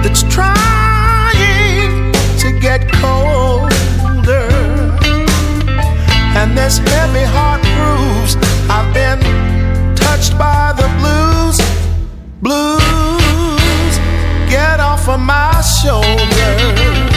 [0.02, 2.12] that's trying
[2.42, 4.48] to get colder.
[6.38, 8.36] And this heavy heart proves
[8.68, 9.20] I've been
[9.94, 11.56] touched by the blues.
[12.42, 13.94] Blues,
[14.50, 17.15] get off of my shoulder.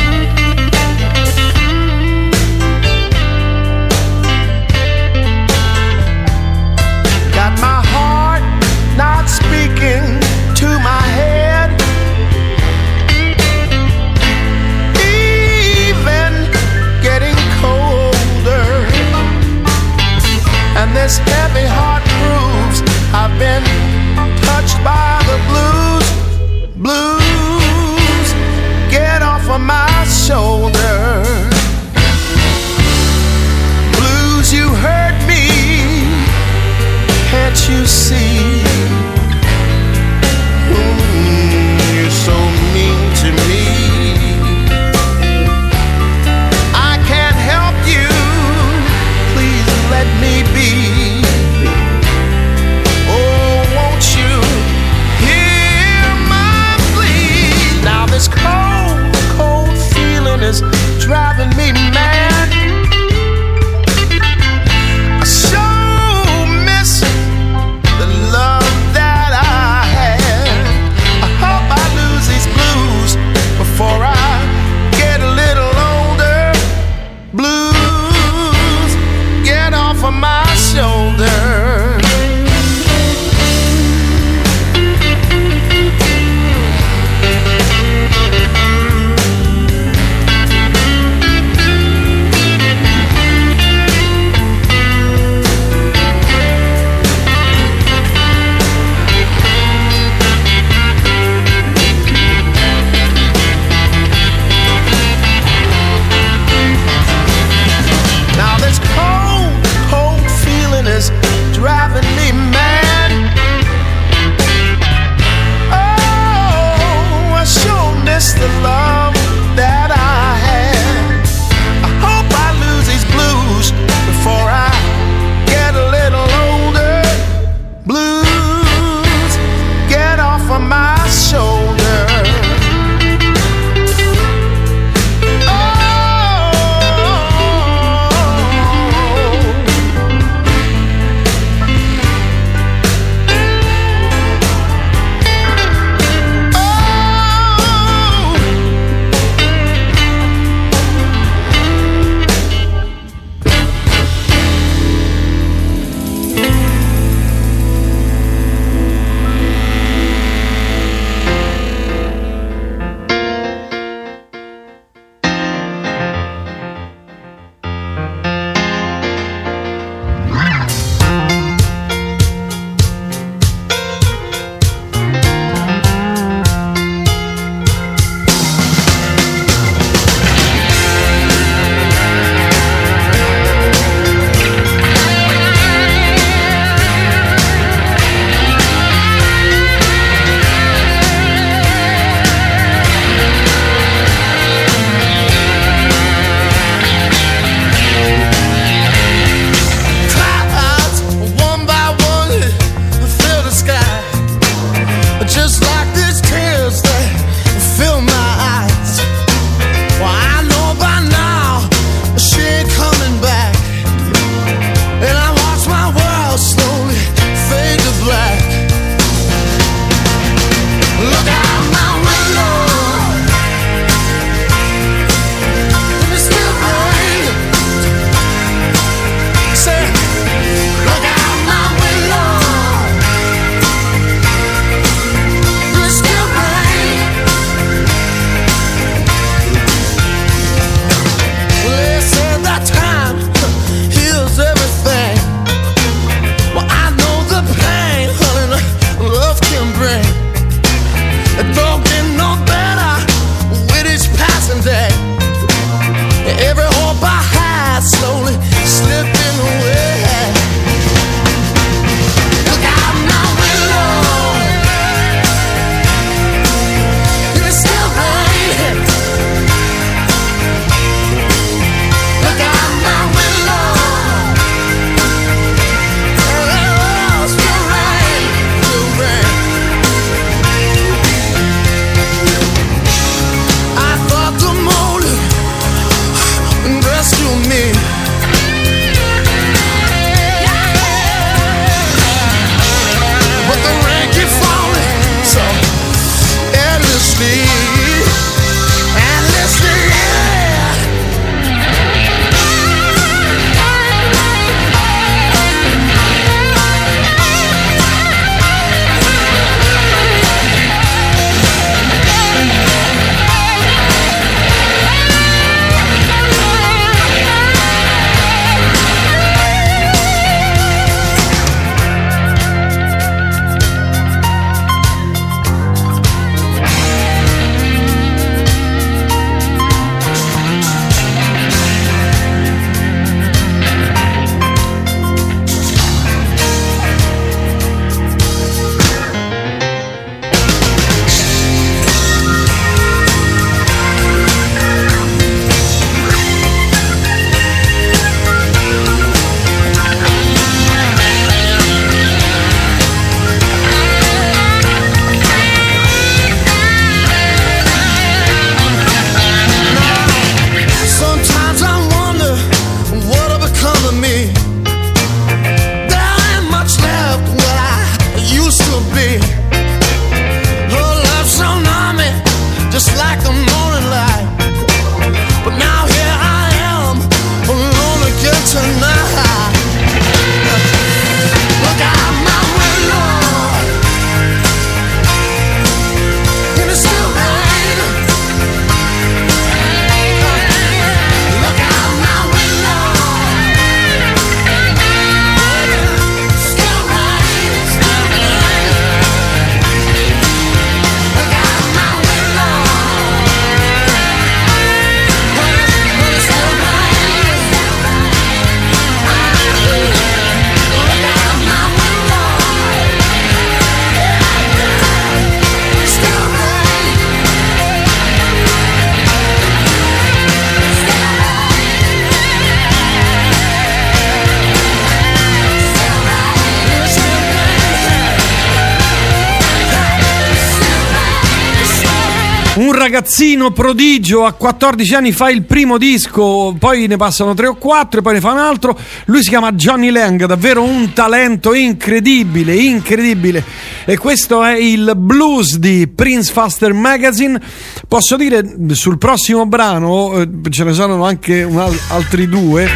[433.20, 438.00] Ragazzino prodigio a 14 anni fa il primo disco, poi ne passano 3 o 4
[438.00, 438.80] e poi ne fa un altro.
[439.06, 443.44] Lui si chiama Johnny Lang, davvero un talento incredibile, incredibile.
[443.84, 447.42] E questo è il blues di Prince Faster Magazine.
[447.90, 452.70] Posso dire sul prossimo brano, eh, ce ne sono anche al- altri due.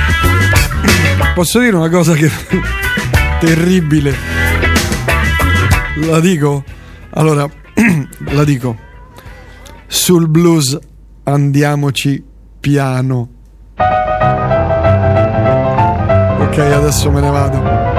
[1.34, 2.30] Posso dire una cosa che
[3.40, 4.14] terribile.
[6.02, 6.66] La dico?
[7.12, 7.50] Allora,
[8.32, 8.92] la dico.
[10.04, 10.78] Sul blues
[11.24, 12.22] andiamoci
[12.60, 13.30] piano.
[16.40, 17.93] Ok, adesso me ne vado.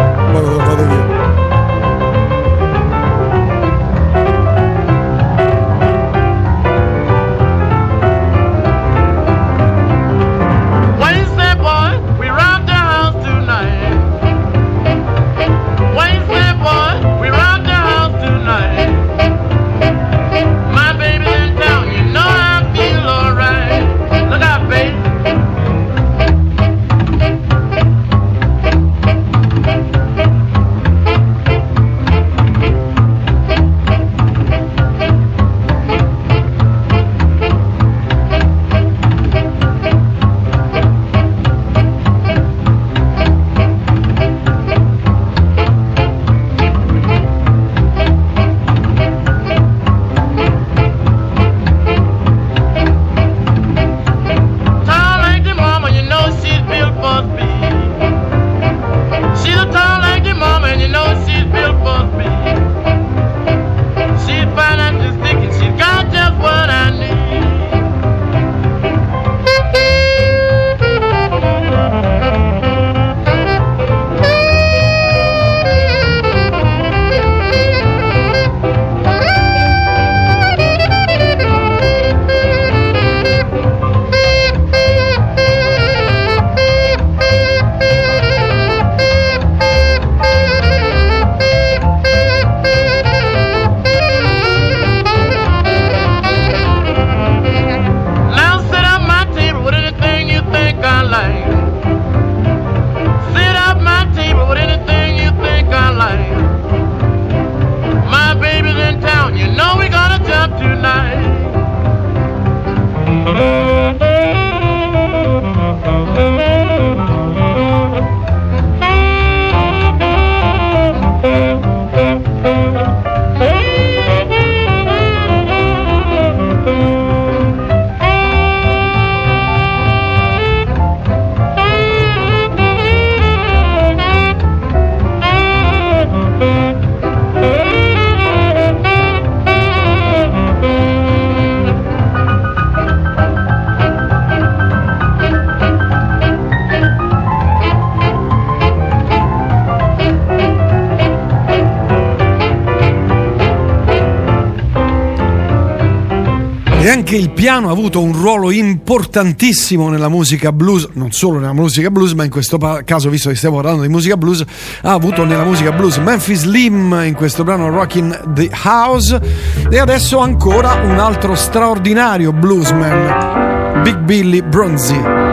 [157.44, 162.24] Piano ha avuto un ruolo importantissimo nella musica blues, non solo nella musica blues, ma
[162.24, 162.56] in questo
[162.86, 164.42] caso, visto che stiamo parlando di musica blues,
[164.80, 169.20] ha avuto nella musica blues Memphis Slim in questo brano Rockin' the House
[169.68, 175.23] e adesso ancora un altro straordinario bluesman, Big Billy Bronzy.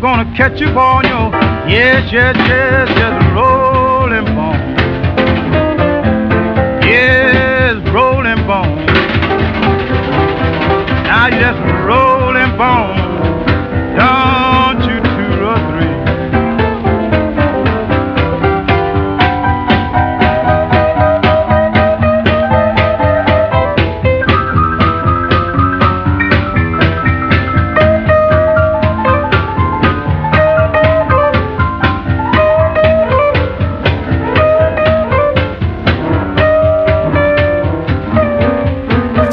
[0.00, 1.30] Gonna catch you on your
[1.68, 2.88] yes, yes, yes,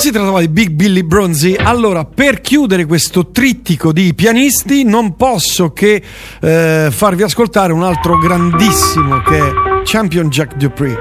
[0.07, 1.53] Si trattava di Big Billy Bronzy.
[1.53, 6.01] Allora, per chiudere questo trittico di pianisti, non posso che
[6.39, 9.51] eh, farvi ascoltare un altro grandissimo che è
[9.83, 10.97] Champion Jack Dupree.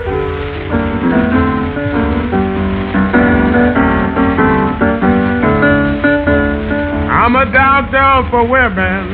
[7.09, 9.07] I'm a doctor for women.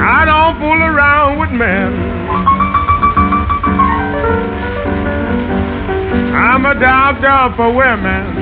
[0.00, 1.92] I don't fool around with men.
[6.34, 8.37] I'm a doctor for women.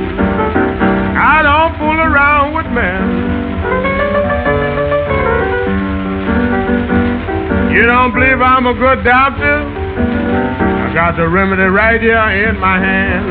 [7.77, 9.61] You don't believe I'm a good doctor?
[9.61, 12.17] I got the remedy right here
[12.49, 13.27] in my hand.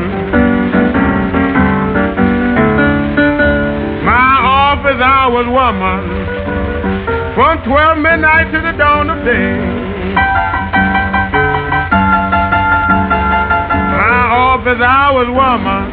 [4.06, 9.58] My office hours, woman, from 12 midnight to the dawn of day.
[13.98, 15.90] My office hours, woman,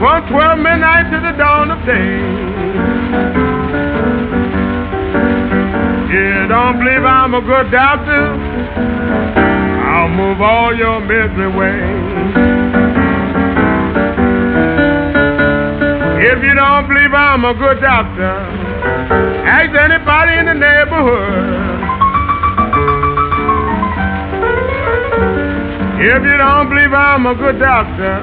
[0.00, 2.99] from 12 midnight to the dawn of day.
[6.10, 8.34] If you don't believe I'm a good doctor?
[9.86, 11.78] I'll move all your misery away.
[16.18, 18.26] If you don't believe I'm a good doctor,
[19.46, 21.78] ask anybody in the neighborhood.
[25.94, 28.18] If you don't believe I'm a good doctor,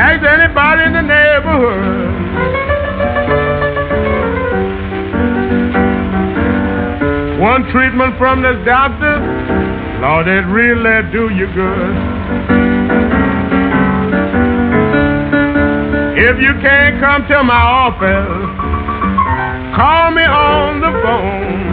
[0.00, 2.69] ask anybody in the neighborhood.
[7.40, 9.16] One treatment from this doctor,
[10.02, 11.96] Lord, it really do you good.
[16.20, 18.44] If you can't come to my office,
[19.74, 21.70] call me on the phone.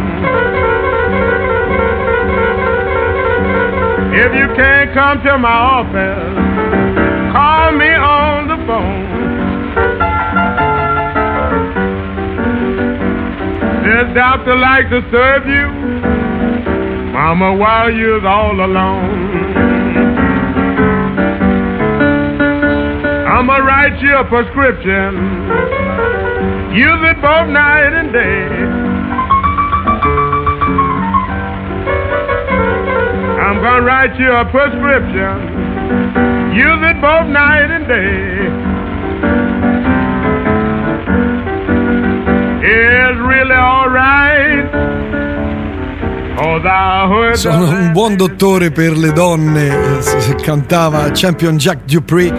[4.16, 6.27] If you can't come to my office,
[13.88, 15.68] This doctor like to serve you,
[17.14, 19.16] mama, while you're all alone.
[23.32, 25.16] I'ma write you a prescription.
[26.76, 28.48] Use it both night and day.
[33.40, 35.36] I'm gonna write you a prescription.
[36.54, 38.68] Use it both night and day.
[42.70, 44.96] It's really alright.
[46.40, 52.32] Oh, Sono un buon dottore per le donne, eh, cantava Champion Jack Dupree.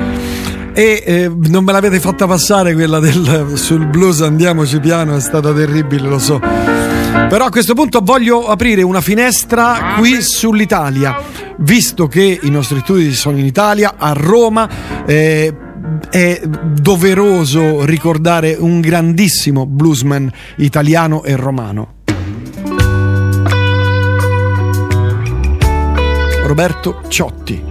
[0.73, 5.53] E eh, non me l'avete fatta passare quella del, sul blues Andiamoci piano, è stata
[5.53, 6.39] terribile, lo so.
[6.39, 11.17] Però a questo punto voglio aprire una finestra qui sull'Italia,
[11.59, 14.69] visto che i nostri studi sono in Italia, a Roma.
[15.07, 15.53] eh,
[16.10, 21.97] è doveroso ricordare un grandissimo bluesman italiano e romano.
[26.44, 27.68] Roberto Ciotti.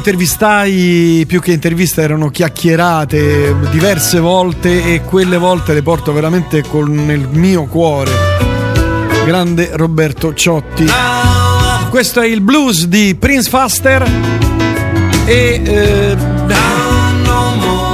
[0.00, 6.88] Intervistai, più che interviste erano chiacchierate diverse volte e quelle volte le porto veramente con
[7.10, 8.10] il mio cuore.
[9.26, 10.86] Grande Roberto Ciotti.
[11.90, 14.10] Questo è il blues di Prince Faster
[15.26, 16.16] e eh,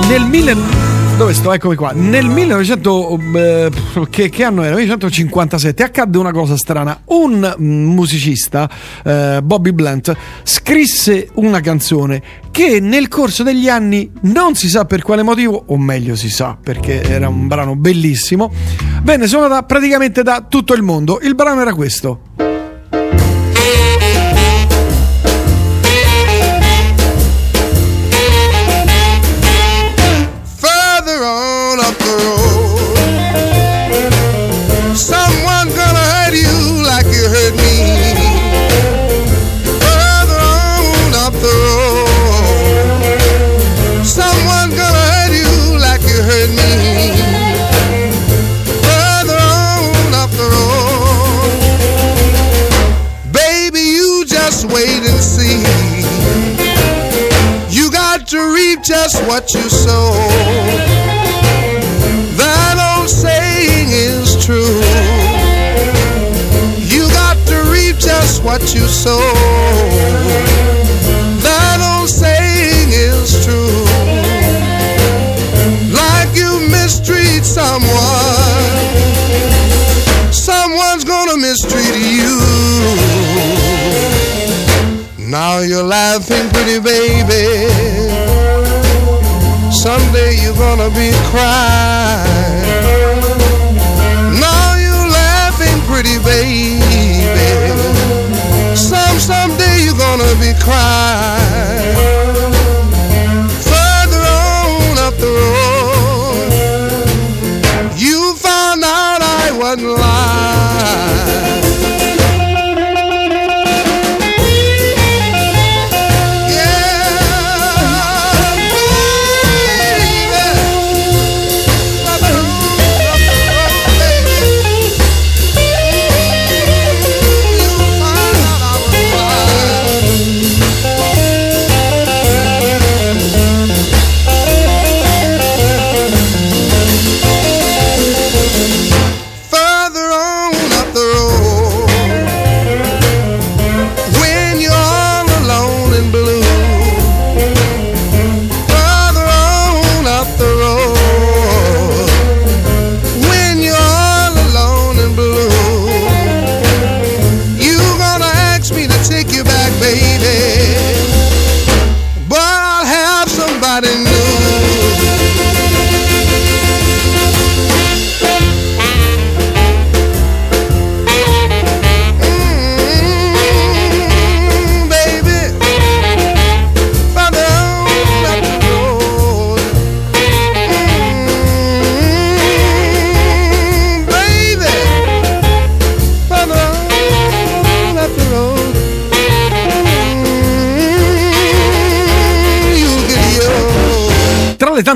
[0.08, 0.85] nel 1000
[1.16, 1.52] dove sto?
[1.52, 1.92] Eccomi qua.
[1.92, 3.70] Nel 1900 eh,
[4.10, 4.74] che, che anno era?
[4.76, 7.00] 1957 accadde una cosa strana.
[7.06, 8.68] Un mm, musicista,
[9.02, 15.02] eh, Bobby Blunt, scrisse una canzone che nel corso degli anni non si sa per
[15.02, 18.52] quale motivo, o meglio si sa perché era un brano bellissimo,
[19.02, 21.18] venne suonata praticamente da tutto il mondo.
[21.22, 22.45] Il brano era questo.
[59.36, 60.12] What you sow.
[62.40, 64.80] That old saying is true.
[66.80, 69.20] You got to reap just what you sow.
[71.44, 73.84] That old saying is true.
[75.92, 78.72] Like you mistreat someone,
[80.32, 82.40] someone's gonna mistreat you.
[85.28, 87.75] Now you're laughing, pretty baby.
[90.86, 92.62] Gonna be crying.
[94.38, 96.80] Now you're laughing, pretty baby.
[98.76, 101.45] Some someday you're gonna be crying.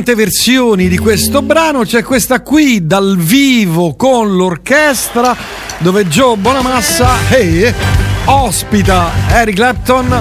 [0.00, 5.36] Tante versioni di questo brano c'è questa qui dal vivo con l'orchestra
[5.76, 7.70] dove Joe Bonamassa hey,
[8.24, 10.18] ospita Eric Clapton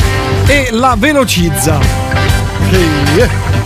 [0.48, 1.80] e la velocizza.
[2.72, 3.59] Hey.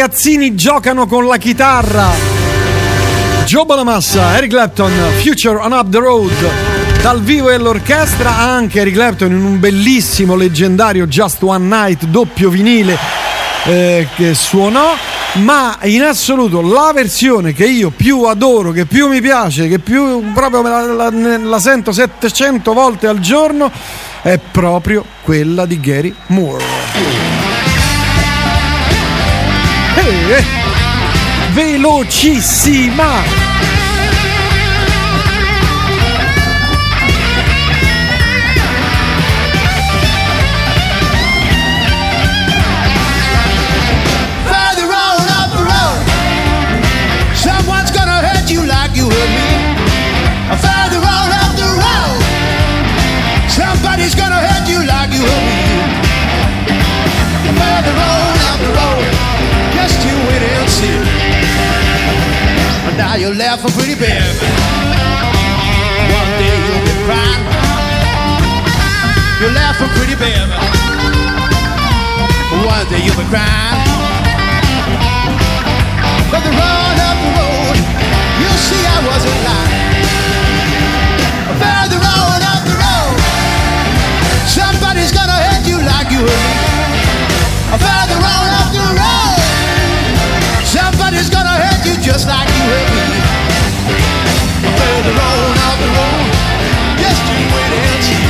[0.00, 2.10] Ragazzini giocano con la chitarra.
[3.46, 4.92] Joe Bonamassa, Eric Clapton,
[5.22, 6.50] Future on Up the Road.
[7.00, 12.50] Dal vivo e all'orchestra anche Eric Clapton in un bellissimo leggendario Just One Night doppio
[12.50, 12.98] vinile
[13.64, 14.92] eh, che suonò,
[15.36, 20.30] ma in assoluto la versione che io più adoro, che più mi piace, che più
[20.34, 23.70] proprio la, la- la sento 700 volte al giorno
[24.20, 26.64] è proprio quella di Gary Moore.
[30.28, 30.44] Eh,
[31.52, 33.45] velocissima!
[63.36, 64.32] You're laughing pretty bad.
[66.08, 67.44] One day you'll be crying.
[69.44, 70.48] You're laughing pretty bad.
[72.64, 73.76] One day you'll be crying.
[76.32, 77.76] But the road up the road,
[78.40, 80.00] you'll see I wasn't lying.
[81.60, 83.20] Further on up the road,
[84.48, 86.72] somebody's gonna hurt you like you hurt me.
[87.84, 89.44] Further on up the road,
[90.64, 92.85] somebody's gonna hurt you just like you hurt
[95.06, 95.12] me.
[95.12, 98.25] Further on up the road, just you wait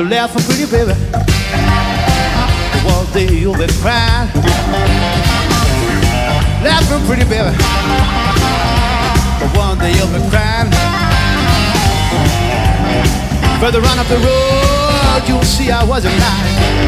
[0.00, 0.94] You're laughing pretty, baby.
[2.88, 4.30] One day you'll be crying.
[6.64, 7.54] Laughing pretty, baby.
[9.40, 10.70] But one day you'll be crying.
[13.60, 16.79] Further on up the road, you'll see I wasn't lying.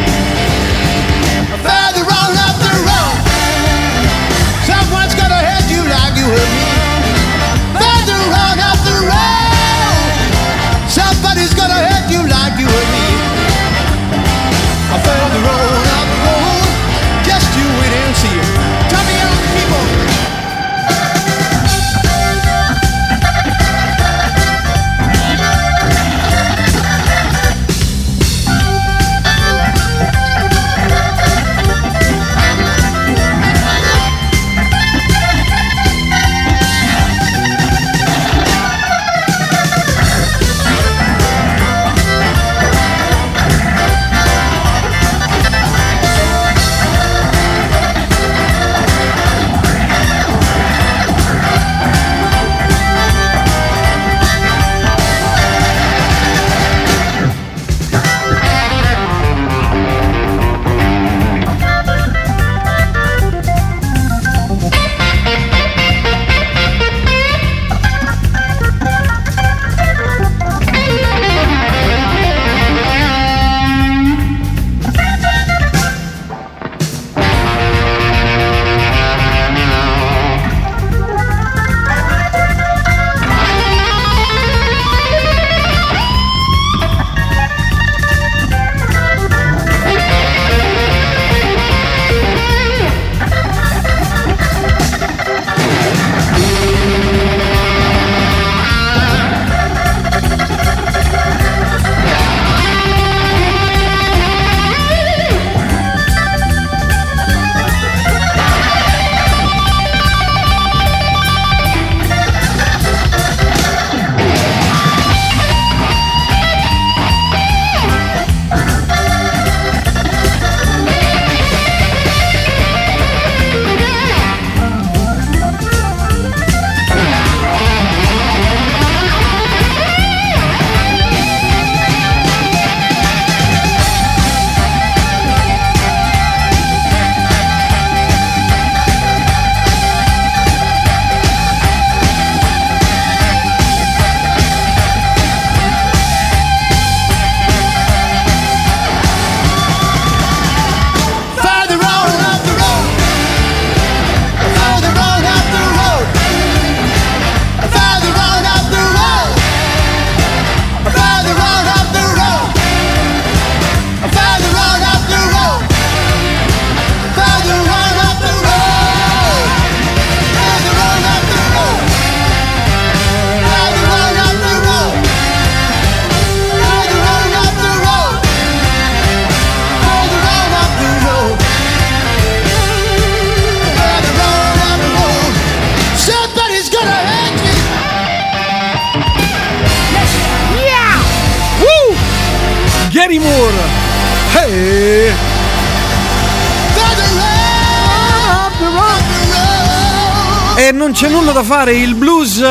[201.55, 202.43] Fare, il blues?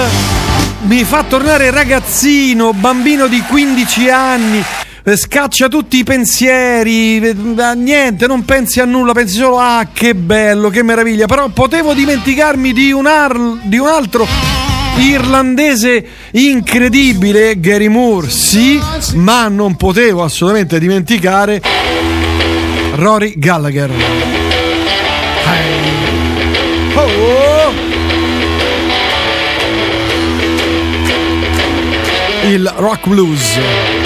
[0.81, 4.63] Mi fa tornare ragazzino, bambino di 15 anni,
[5.03, 7.35] eh, scaccia tutti i pensieri, eh,
[7.75, 12.73] niente, non pensi a nulla, pensi solo ah che bello, che meraviglia, però potevo dimenticarmi
[12.73, 14.27] di un, ar- di un altro
[14.97, 18.79] irlandese incredibile, Gary Moore, sì,
[19.15, 21.59] ma non potevo assolutamente dimenticare
[22.93, 24.10] Rory Gallagher.
[32.81, 34.00] Rock blues.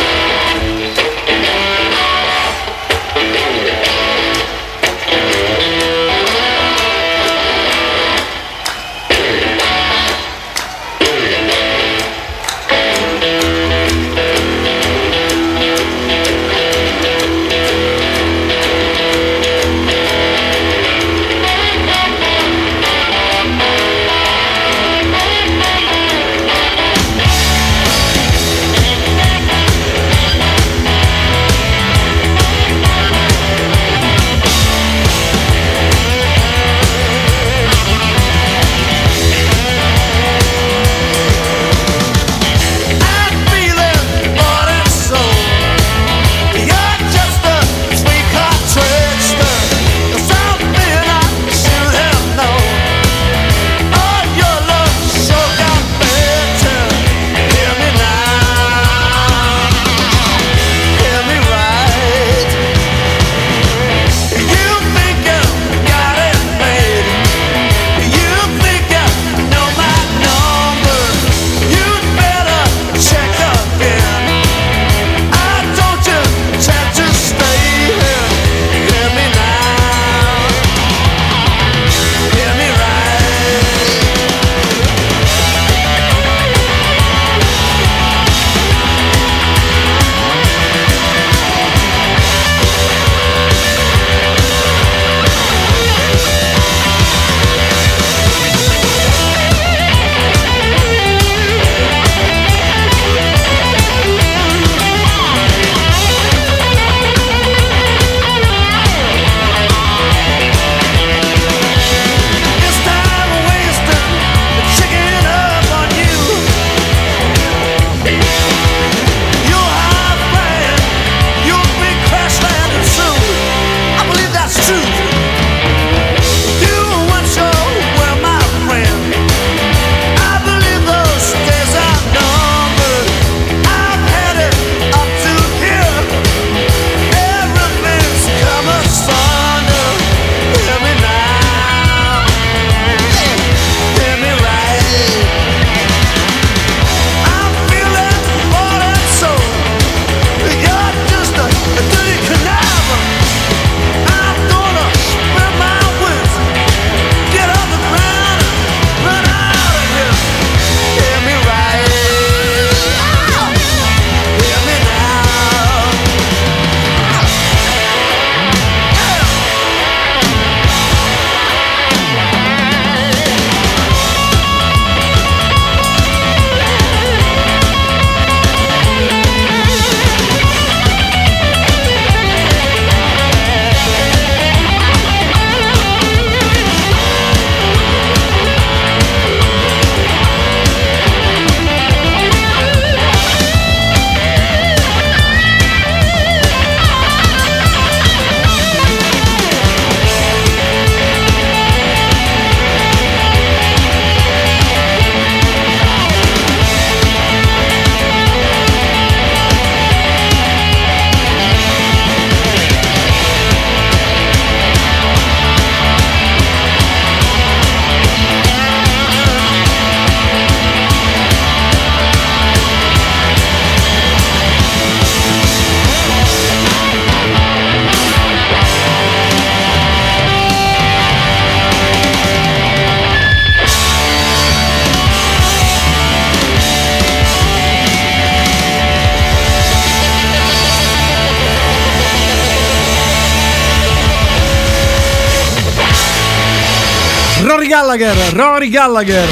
[248.75, 249.29] Gallagher.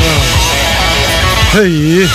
[1.56, 2.08] Ehi.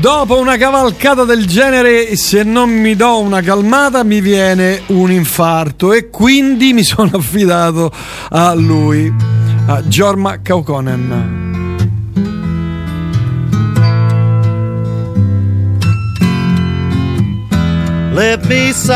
[0.00, 5.94] Dopo una cavalcata del genere, se non mi do una calmata, mi viene un infarto
[5.94, 7.90] e quindi mi sono affidato
[8.28, 9.10] a lui,
[9.64, 11.32] a Jorma Kaukonen.
[18.12, 18.92] Let me sigh,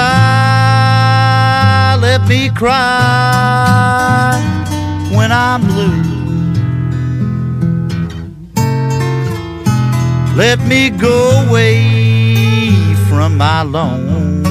[2.02, 4.38] let me cry
[5.10, 5.97] when I'm blue.
[10.38, 14.44] Let me go away from my lonesome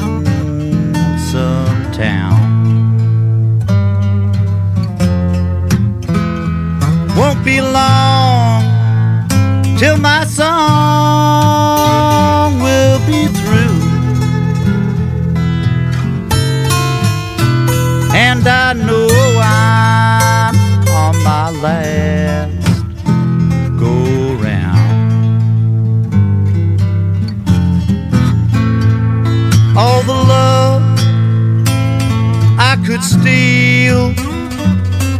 [1.93, 2.35] town.
[7.15, 8.63] Won't be long
[9.77, 10.66] till my song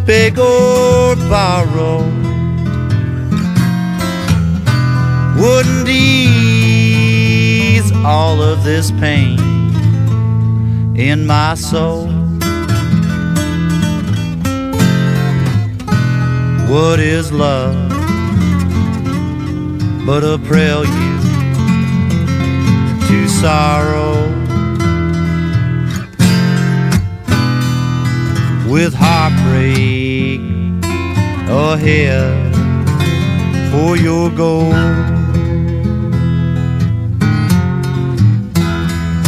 [0.07, 1.97] beg or borrow,
[5.37, 9.37] wouldn't ease all of this pain
[10.95, 12.07] in my soul.
[16.69, 17.75] What is love
[20.05, 20.87] but a prelude
[23.09, 24.36] to sorrow?
[28.77, 30.39] With heartbreak
[31.49, 32.53] ahead
[33.71, 34.71] for your goal.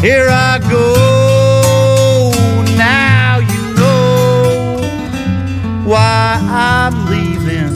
[0.03, 2.31] Here I go,
[2.77, 4.77] now you know
[5.83, 7.73] why I'm leaving.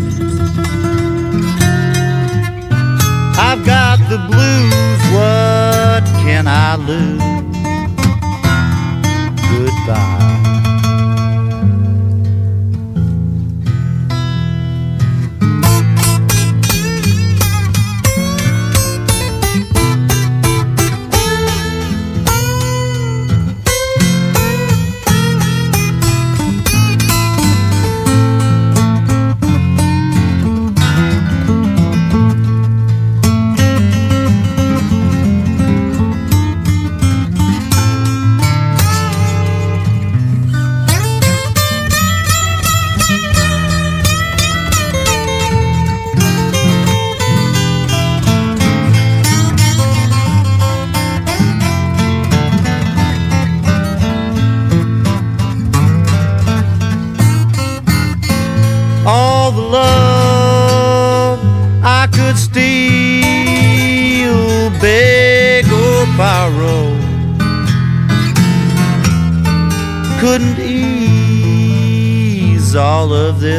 [3.36, 7.43] I've got the blues, what can I lose?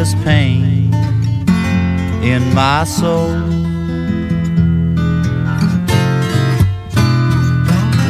[0.05, 0.93] This pain
[2.22, 3.40] in my soul.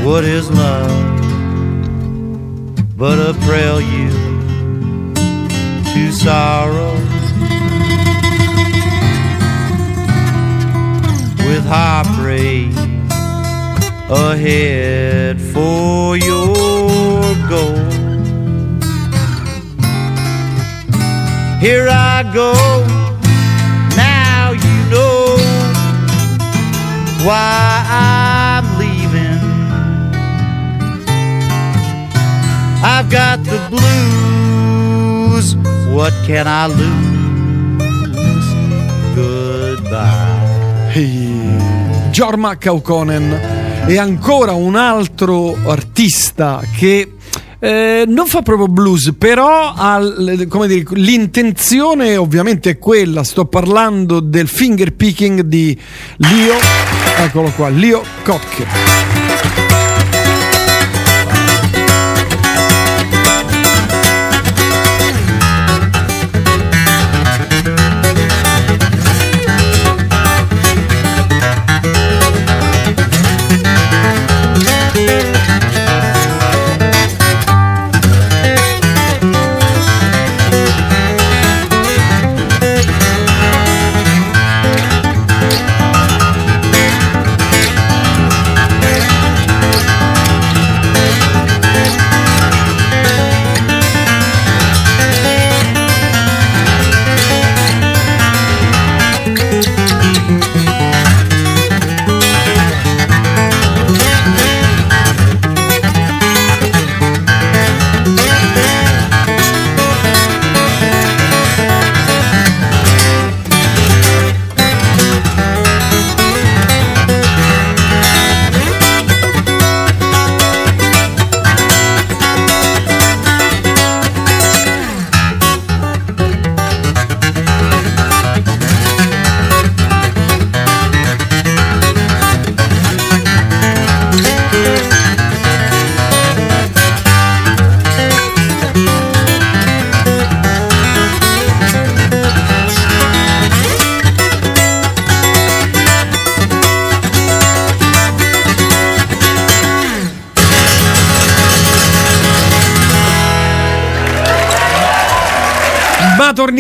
[0.05, 1.19] What is love
[2.97, 5.15] but a prelude
[5.93, 6.95] to sorrow?
[11.47, 12.73] with heartbreak
[14.11, 17.94] ahead for your goal.
[21.65, 22.53] Here I go,
[23.97, 25.39] now you know
[27.25, 29.41] why I'm leaving.
[32.85, 35.57] I've got the blues,
[35.89, 36.85] what can I lose?
[39.15, 40.93] Goodbye.
[40.93, 41.57] Ehi,
[42.11, 43.41] Jorma Kaukonen
[43.87, 47.14] è ancora un altro artista che
[47.65, 49.99] eh, non fa proprio blues, però ha
[50.67, 53.25] dire, l'intenzione ovviamente è quella.
[53.25, 55.75] Sto parlando del finger picking di
[56.17, 56.59] Leo,
[57.17, 59.14] eccolo qua, Leo Koch.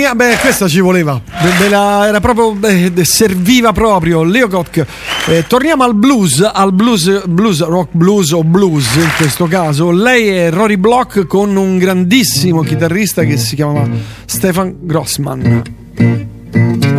[0.05, 0.15] Torniamo.
[0.15, 1.20] Beh, questa ci voleva.
[1.58, 2.52] Be- la- era proprio.
[2.52, 4.23] beh, serviva proprio.
[4.23, 4.84] Leo Koch.
[5.26, 9.91] Eh, torniamo al blues, al blues, blues, rock blues o blues in questo caso.
[9.91, 13.89] Lei è Rory Block con un grandissimo chitarrista che si chiamava
[14.26, 15.62] Stefan Grossman.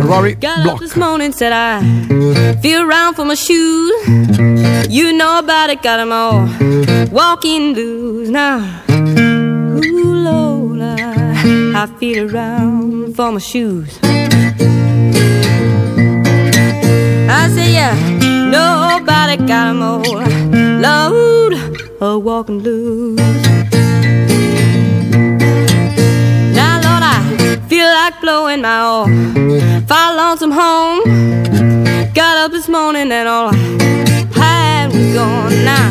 [0.00, 0.78] Rory Got up Block.
[0.80, 3.90] this morning, said I feel around for my shoes.
[4.88, 6.48] You know about it, got 'em all
[7.10, 8.60] walking blues now.
[8.88, 10.80] Ooh, Lord,
[11.78, 13.98] I, feel around for my shoes.
[17.28, 17.94] I say, yeah,
[18.50, 20.02] nobody got all
[20.80, 21.52] load
[22.00, 23.18] of walking blues.
[26.56, 27.20] Now, Lord, I
[27.68, 29.08] feel like blowing my all.
[29.86, 31.02] Far lonesome home.
[32.14, 33.56] Got up this morning and all I
[34.32, 35.52] had was gone.
[35.62, 35.90] Now,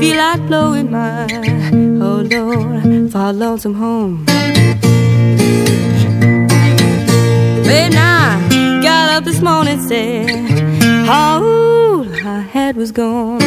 [0.00, 1.28] feel like blowing my
[2.02, 4.24] oh Lord, far lonesome home.
[7.90, 10.30] Now I got up this morning said
[11.08, 13.40] all I had was gone.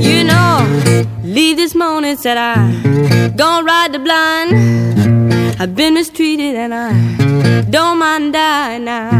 [0.00, 5.60] You know, leave this morning said I gonna ride the blind.
[5.60, 9.10] I've been mistreated and I don't mind dying now.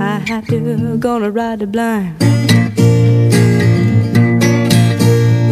[0.00, 2.16] I have to gonna ride the blind.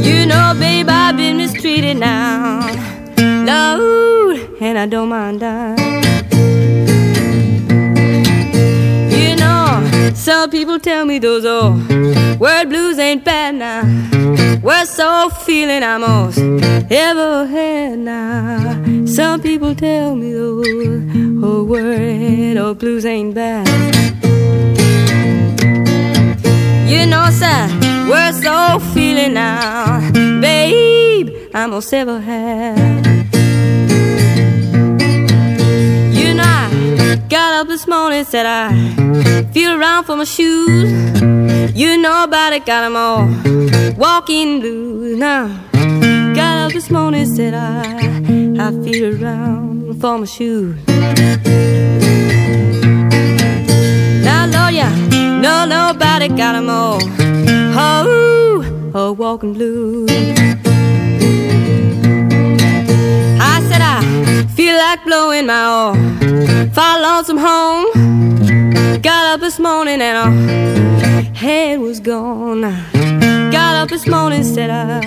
[0.09, 2.61] You know, babe, I've been mistreated now.
[3.49, 6.03] Lord, and I don't mind dying.
[9.13, 11.87] You know, some people tell me those old
[12.41, 13.83] word blues ain't bad now.
[14.63, 16.39] Worst so feeling I'm most
[16.91, 19.07] ever had now.
[19.07, 23.67] Some people tell me those old word or blues ain't bad.
[26.89, 27.69] You know, sir,
[28.09, 30.01] worst so feeling now,
[30.41, 31.29] babe.
[31.55, 32.79] I'm most ever had.
[36.19, 38.73] You know, I got up this morning, said I
[39.53, 40.91] feel around for my shoes.
[41.75, 43.29] You know about it, got got 'em all
[43.99, 45.49] walking blues now.
[46.35, 47.83] Got up this morning, said I,
[48.65, 51.98] I feel around for my shoes.
[55.47, 57.01] No, nobody got got 'em all.
[57.77, 60.11] Oh, oh, walking blues.
[63.53, 64.01] I said I
[64.57, 65.95] feel like blowing my all.
[66.77, 67.87] Far lonesome home.
[69.03, 70.59] Got up this morning and all
[71.39, 72.63] head was gone.
[73.53, 75.01] Got up this morning, said I,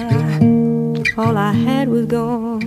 [1.18, 2.62] all I had was gone.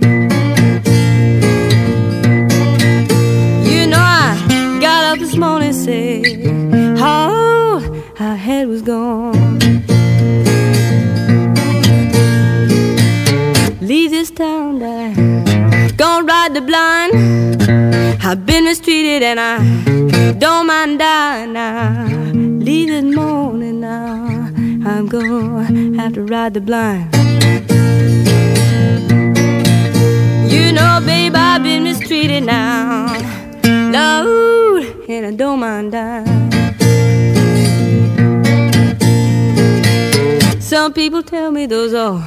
[5.15, 6.25] Up this morning, said,
[6.99, 7.81] oh,
[8.19, 9.59] all I head was gone.
[13.79, 15.13] Leave this town I
[15.95, 17.13] gonna ride the blind.
[18.23, 22.07] I've been mistreated and I don't mind dying now.
[22.67, 24.51] Leave this morning now.
[24.89, 27.15] I'm gonna have to ride the blind.
[30.51, 33.34] You know, babe, I've been mistreated now.
[33.97, 36.51] And I don't mind dying.
[40.59, 42.21] Some people tell me those old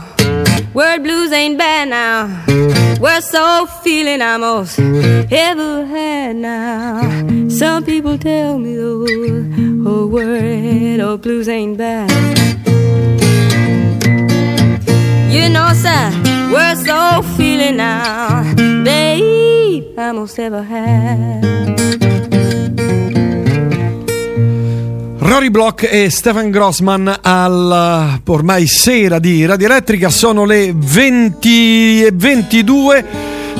[0.73, 2.45] word blues ain't bad now.
[2.99, 7.03] Worst so feeling I most ever had now.
[7.51, 12.11] Some people tell me those old word or blues ain't bad.
[15.31, 16.11] You know, sir,
[16.51, 18.43] worst so feeling now,
[18.85, 21.59] babe, I most ever had.
[25.19, 32.05] Rory Block e Stefan Grossman al uh, ormai sera di Radio Elettrica sono le 20
[32.05, 33.05] e 22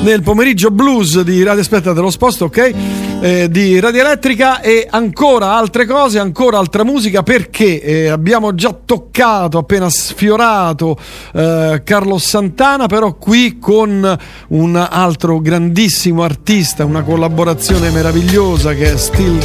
[0.01, 3.08] nel pomeriggio blues di Radio Aspettate lo sposto, ok?
[3.21, 8.73] Eh, di Radio Elettrica e ancora altre cose, ancora altra musica perché eh, abbiamo già
[8.73, 10.97] toccato, appena sfiorato
[11.33, 14.17] eh, Carlos Santana, però qui con
[14.47, 19.37] un altro grandissimo artista, una collaborazione meravigliosa che è Still...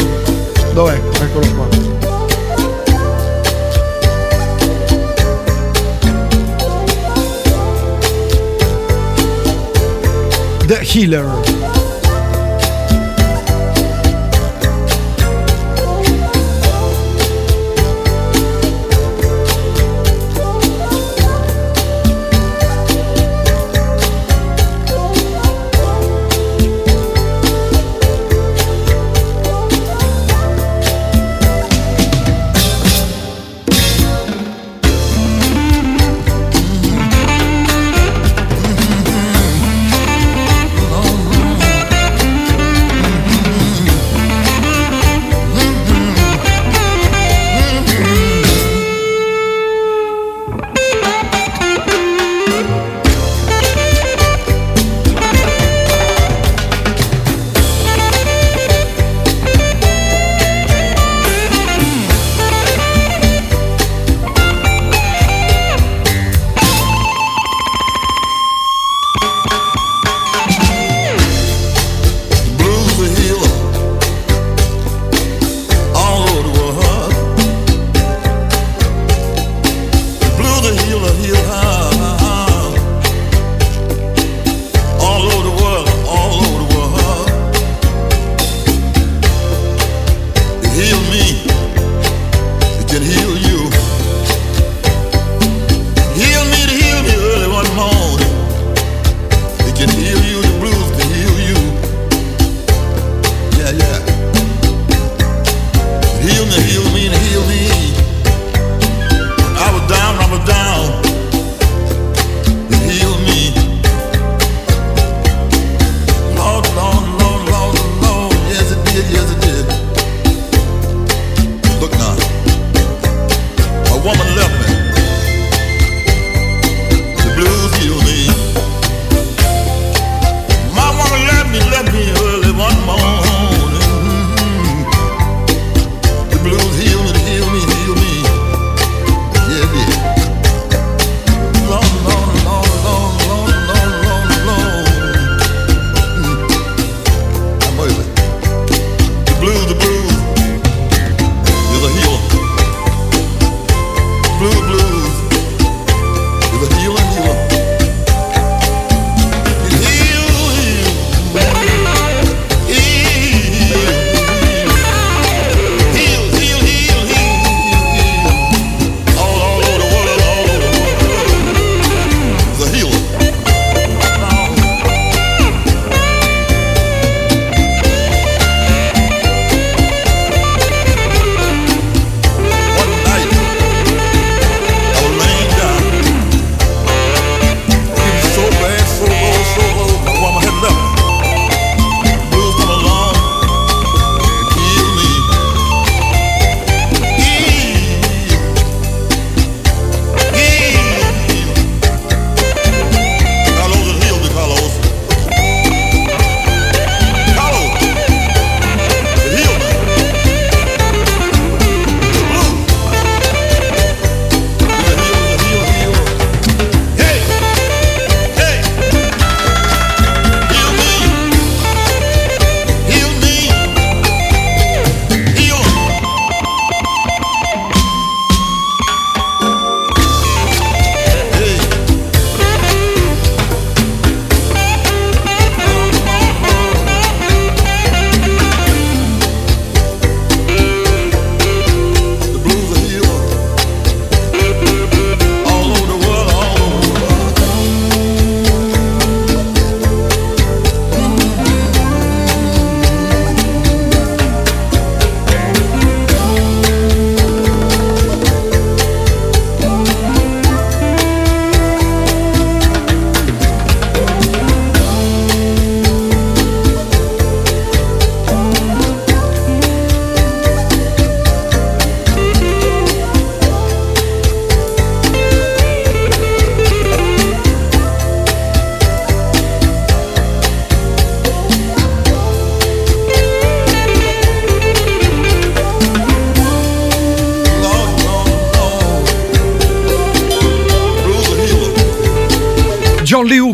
[0.72, 0.94] Dov'è?
[1.20, 1.68] Eccolo qua.
[10.66, 11.64] The Healer.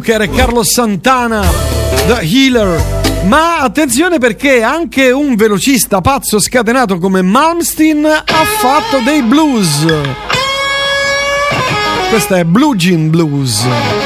[0.00, 1.42] Booker e Carlos Santana,
[2.06, 3.22] The Healer.
[3.26, 9.84] Ma attenzione perché anche un velocista pazzo scatenato come Malmsteen ha fatto dei blues.
[12.08, 13.99] Questa è Blue Jean Blues.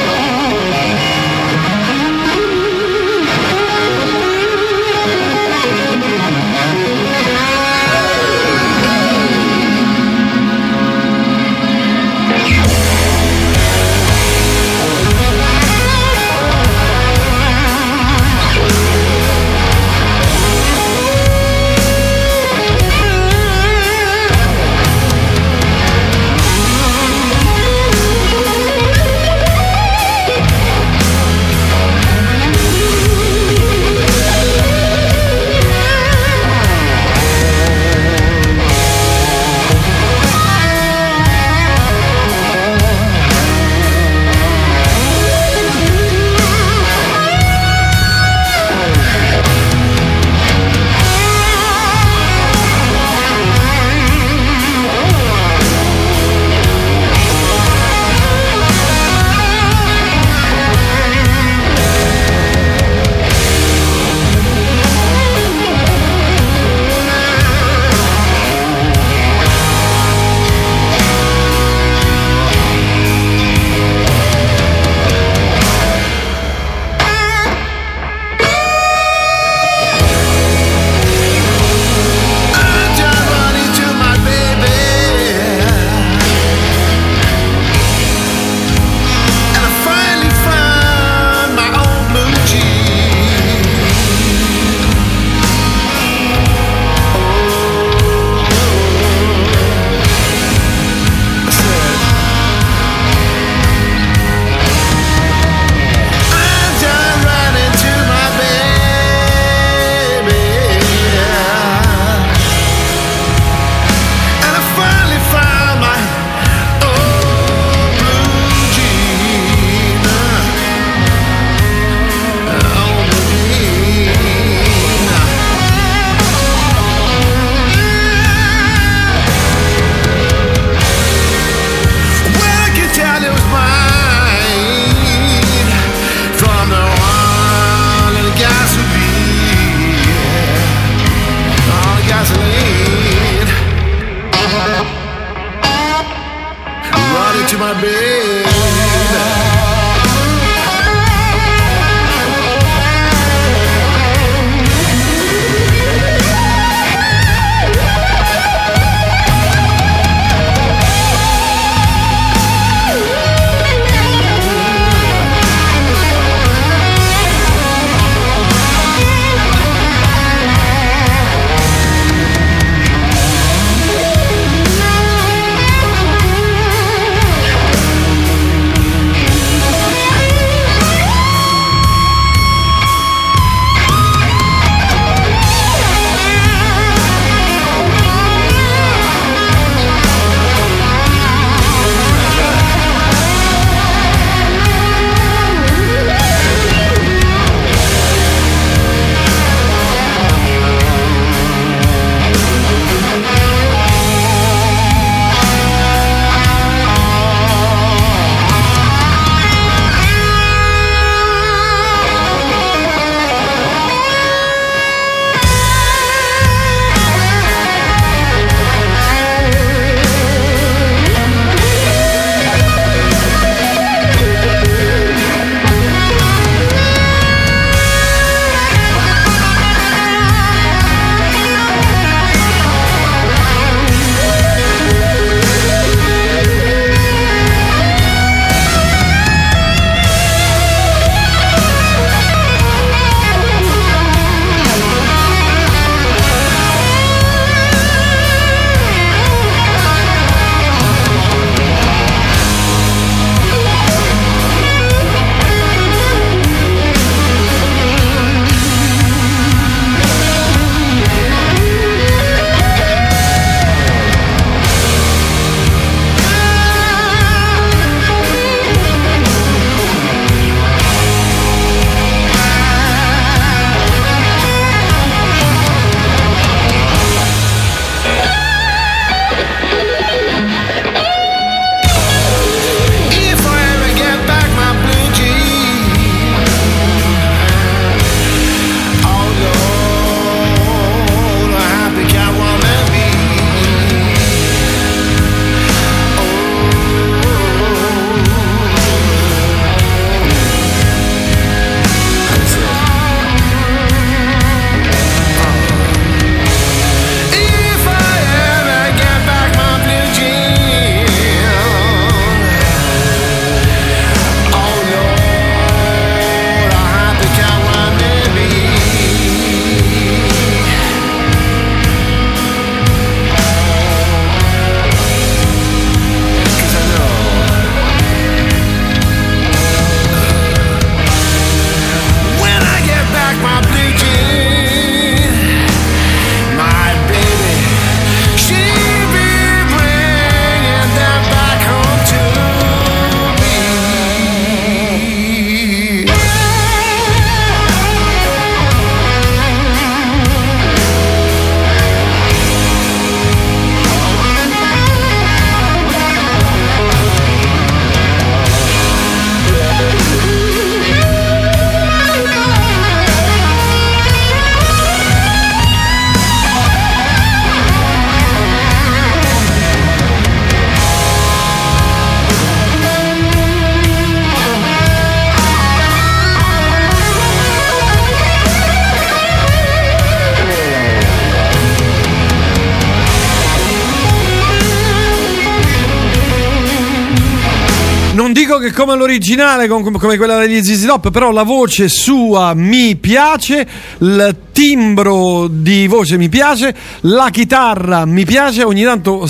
[388.85, 394.35] Come l'originale, com- come quella degli ZZ Top, però la voce sua mi piace, il
[394.51, 399.27] timbro di voce mi piace, la chitarra mi piace, ogni tanto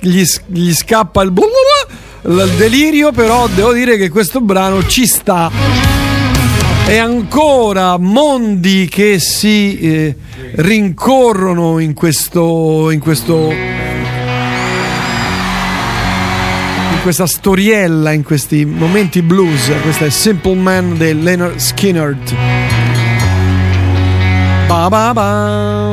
[0.00, 1.32] gli, gli scappa il,
[2.24, 5.52] il delirio, però devo dire che questo brano ci sta.
[6.88, 10.16] E ancora mondi che si eh,
[10.56, 13.75] rincorrono in questo, in questo
[17.06, 19.70] questa storiella, in questi momenti blues.
[19.82, 22.16] Questa è Simple Man di Leonard Skinner.
[24.66, 25.85] Ba ba ba.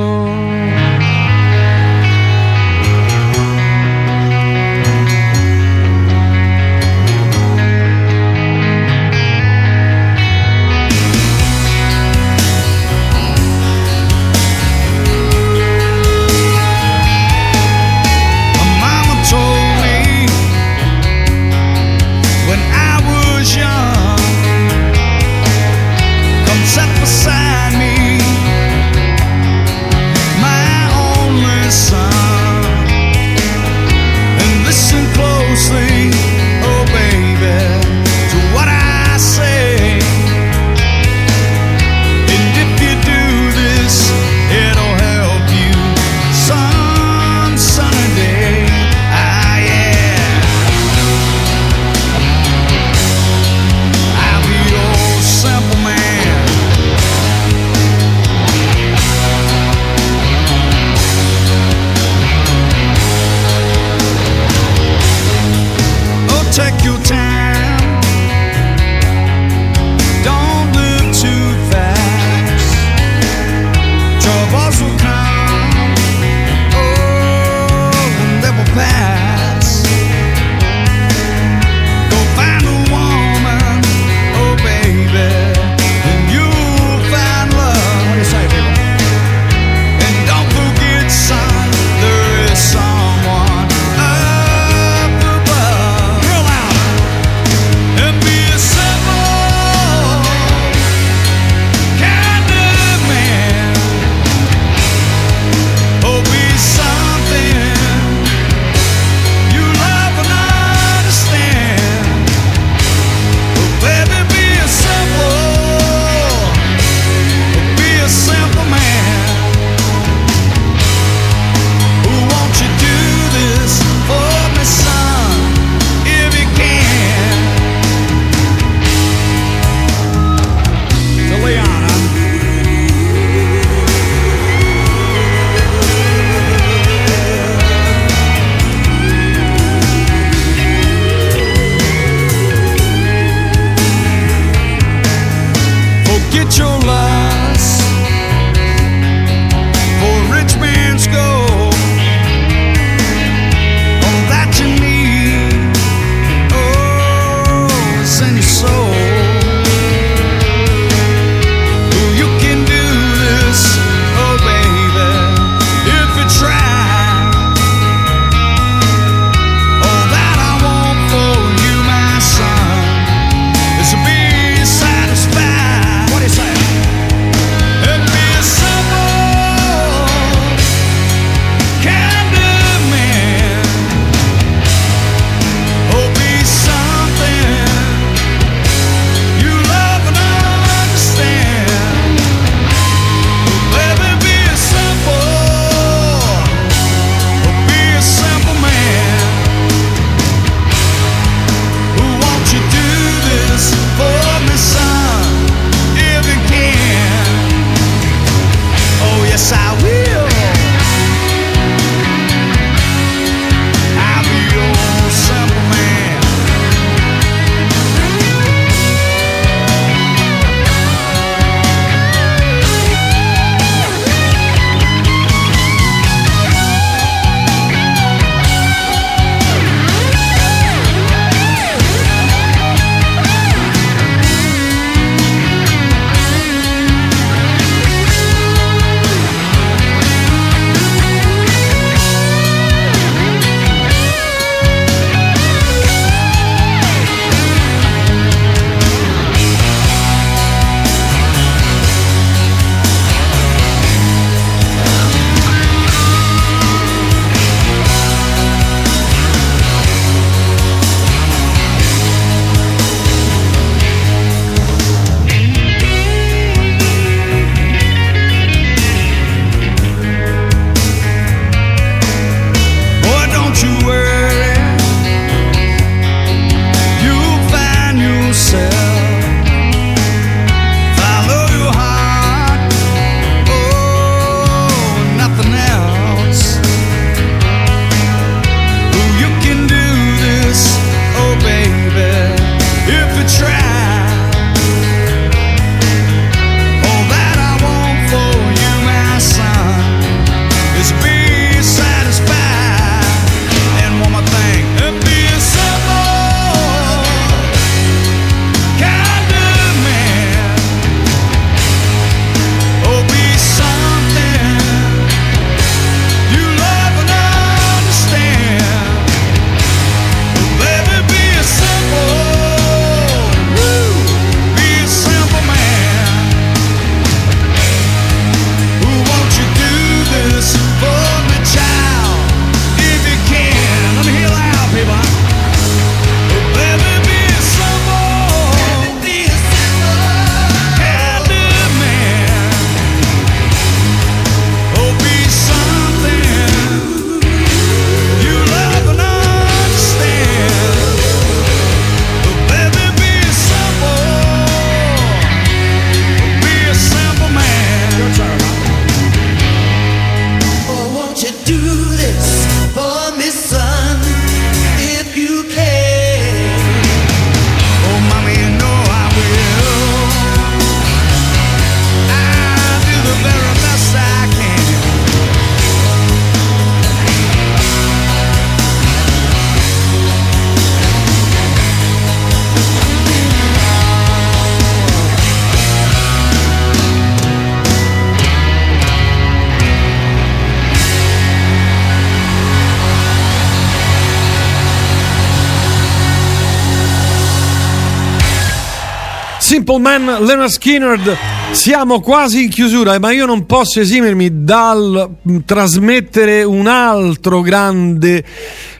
[399.63, 401.17] Simple Man Leonard Skinner.
[401.51, 408.25] Siamo quasi in chiusura, ma io non posso esimermi dal mm, trasmettere un altro grande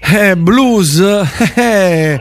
[0.01, 1.01] eh, blues.
[1.55, 2.19] Eh,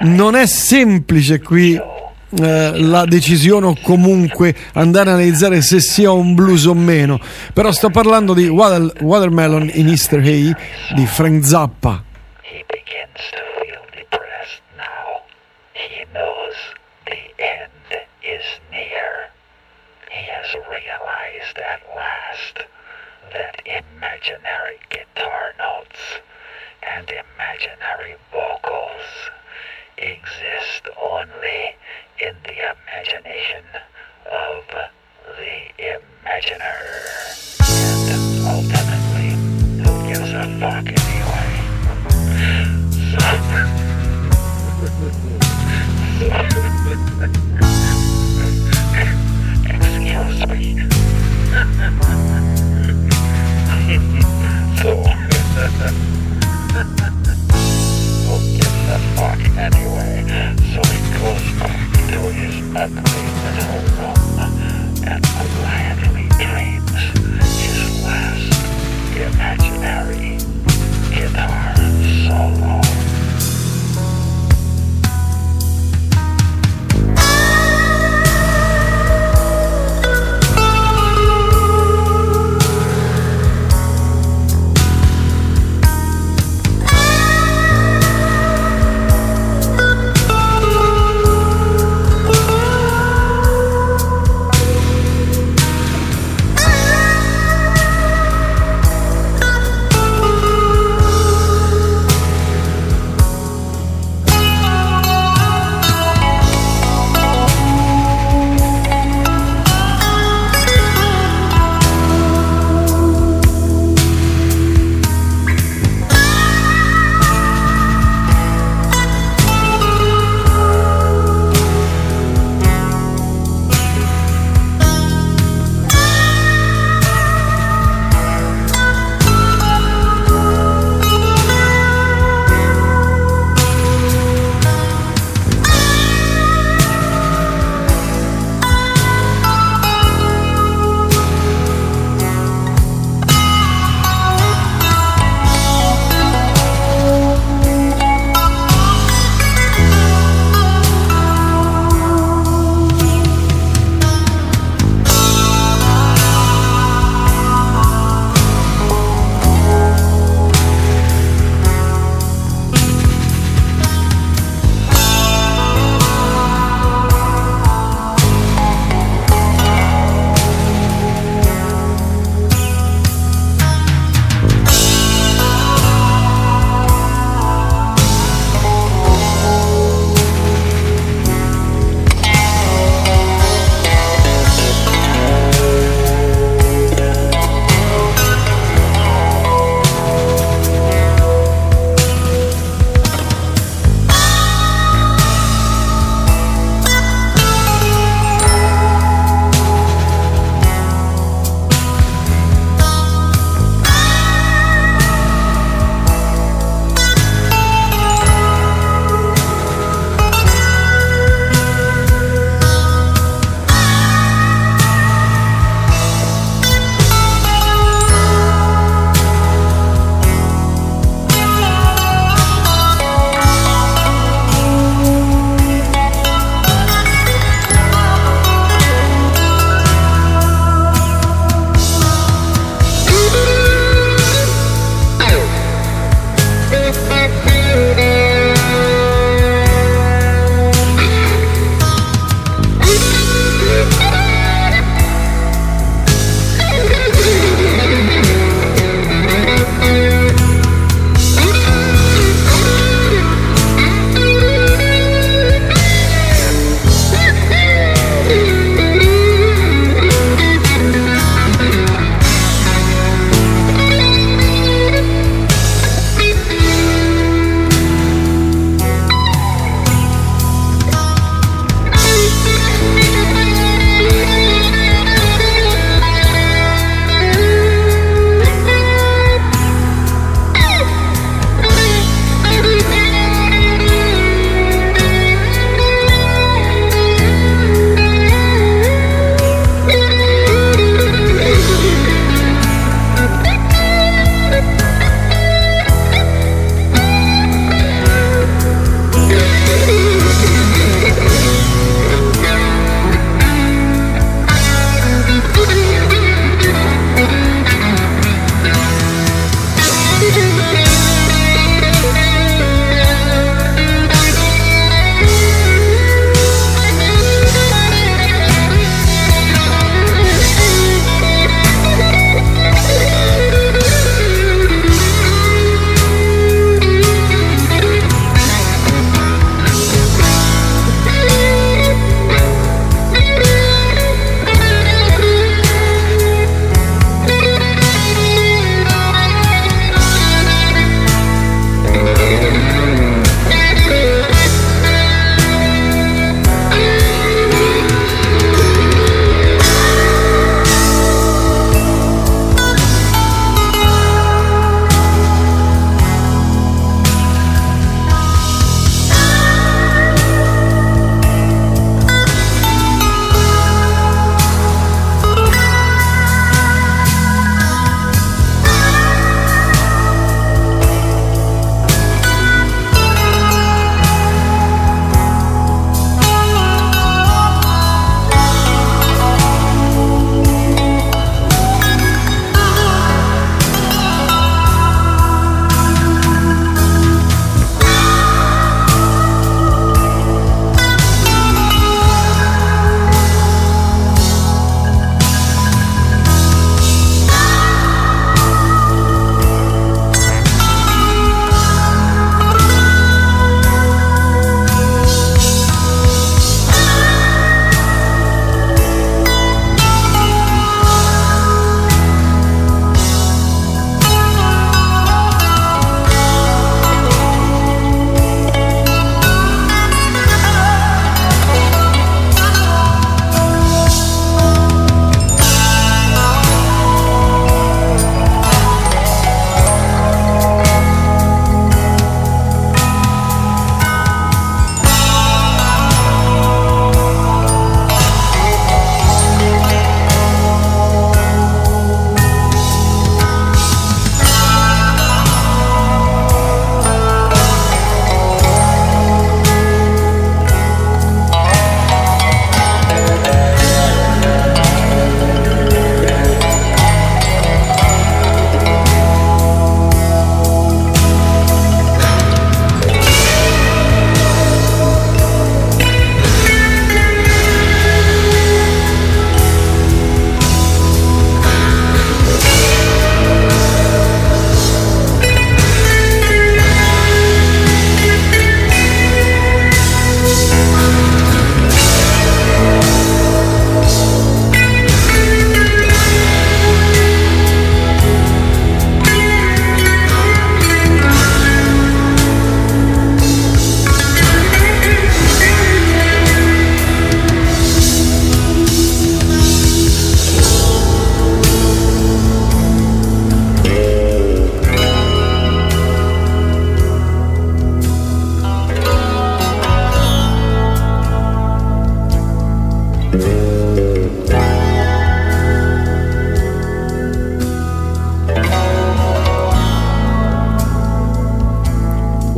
[0.00, 6.34] non è semplice qui eh, la decisione o comunque andare a analizzare se sia un
[6.34, 7.20] blues o meno
[7.52, 10.52] però sto parlando di Watermelon in Easter Hay
[10.94, 12.02] di Frank Zappa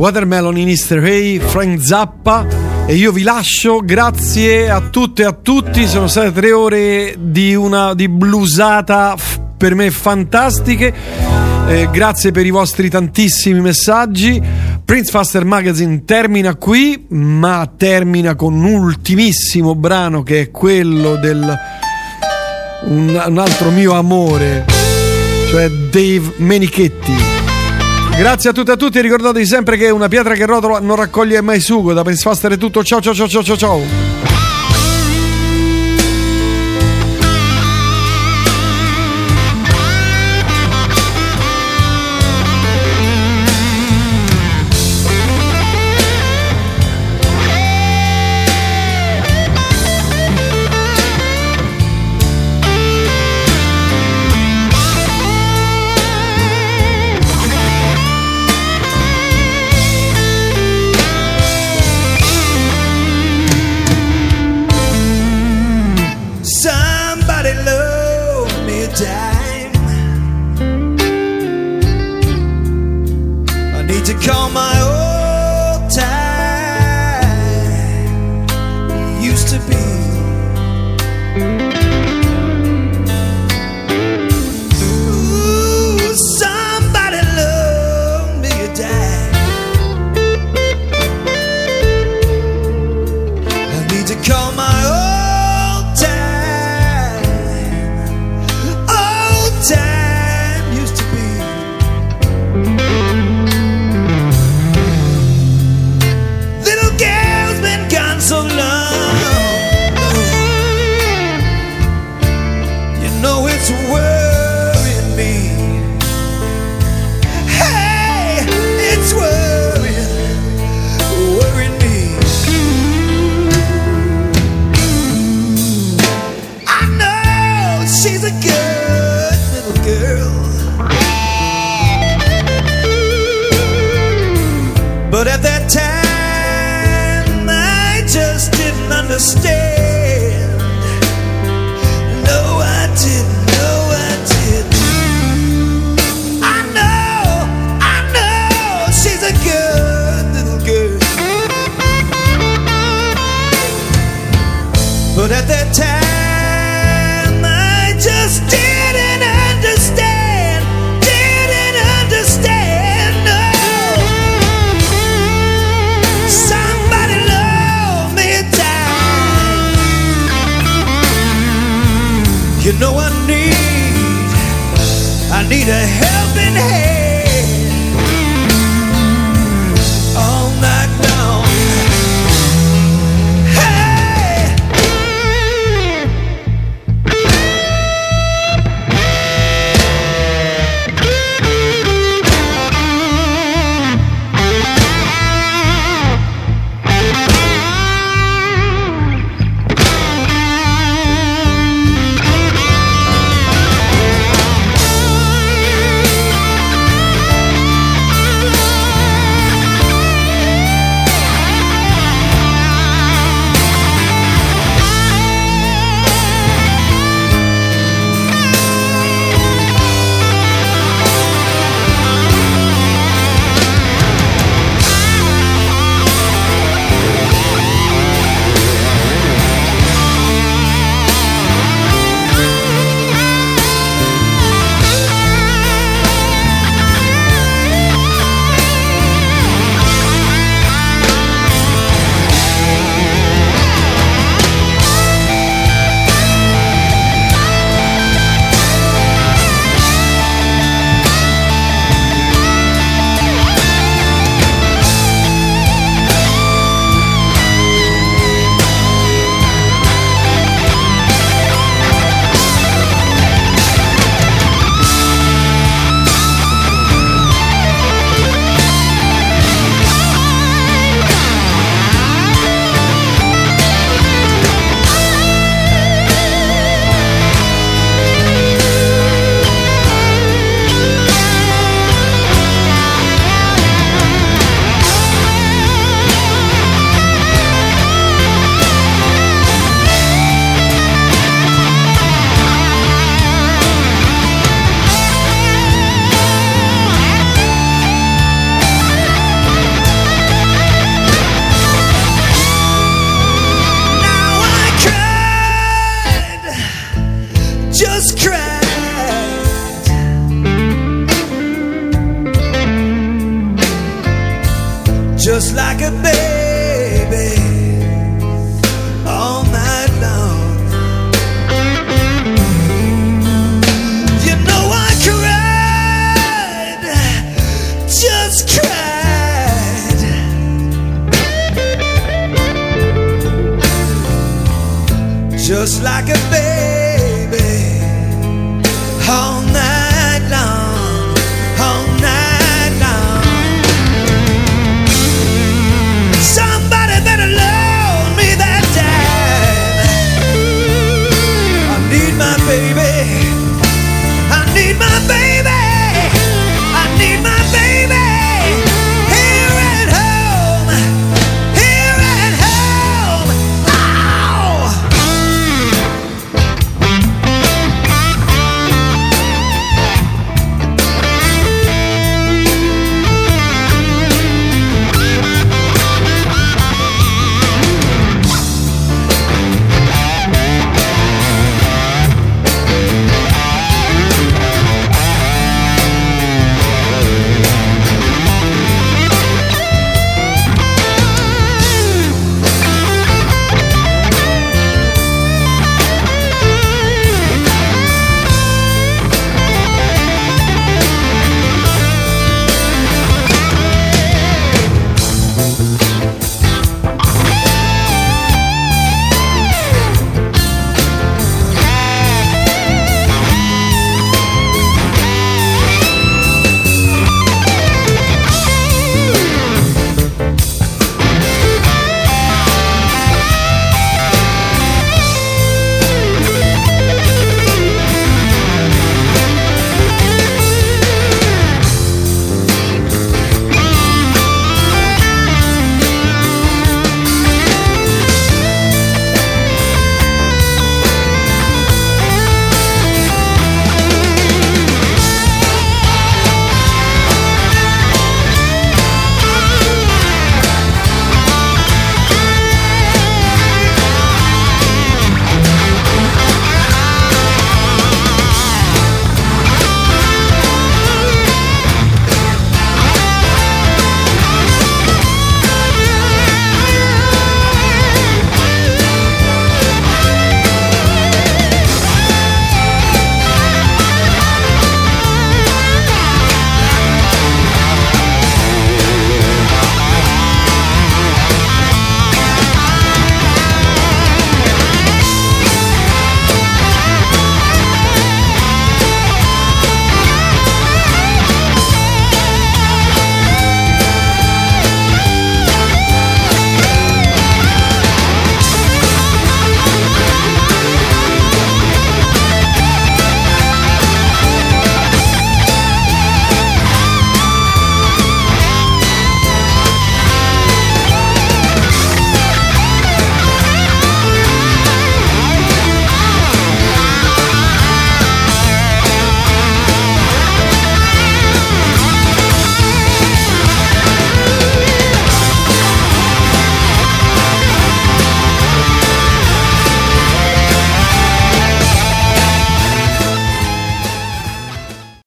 [0.07, 2.47] Watermelon in Easter Hay, Frank Zappa
[2.85, 7.53] e io vi lascio, grazie a tutte e a tutti, sono state tre ore di
[7.55, 10.93] una di blusata f- per me fantastiche.
[11.67, 14.41] Eh, grazie per i vostri tantissimi messaggi.
[14.85, 21.59] Prince Faster Magazine termina qui, ma termina con un ultimissimo brano che è quello del
[22.85, 24.63] un, un altro mio amore,
[25.49, 27.26] cioè Dave Menichetti.
[28.17, 31.39] Grazie a tutti e a tutti, ricordatevi sempre che una pietra che rotola non raccoglie
[31.41, 31.93] mai sugo.
[31.93, 32.01] Da
[32.55, 32.83] è tutto.
[32.83, 34.06] Ciao ciao ciao ciao ciao ciao.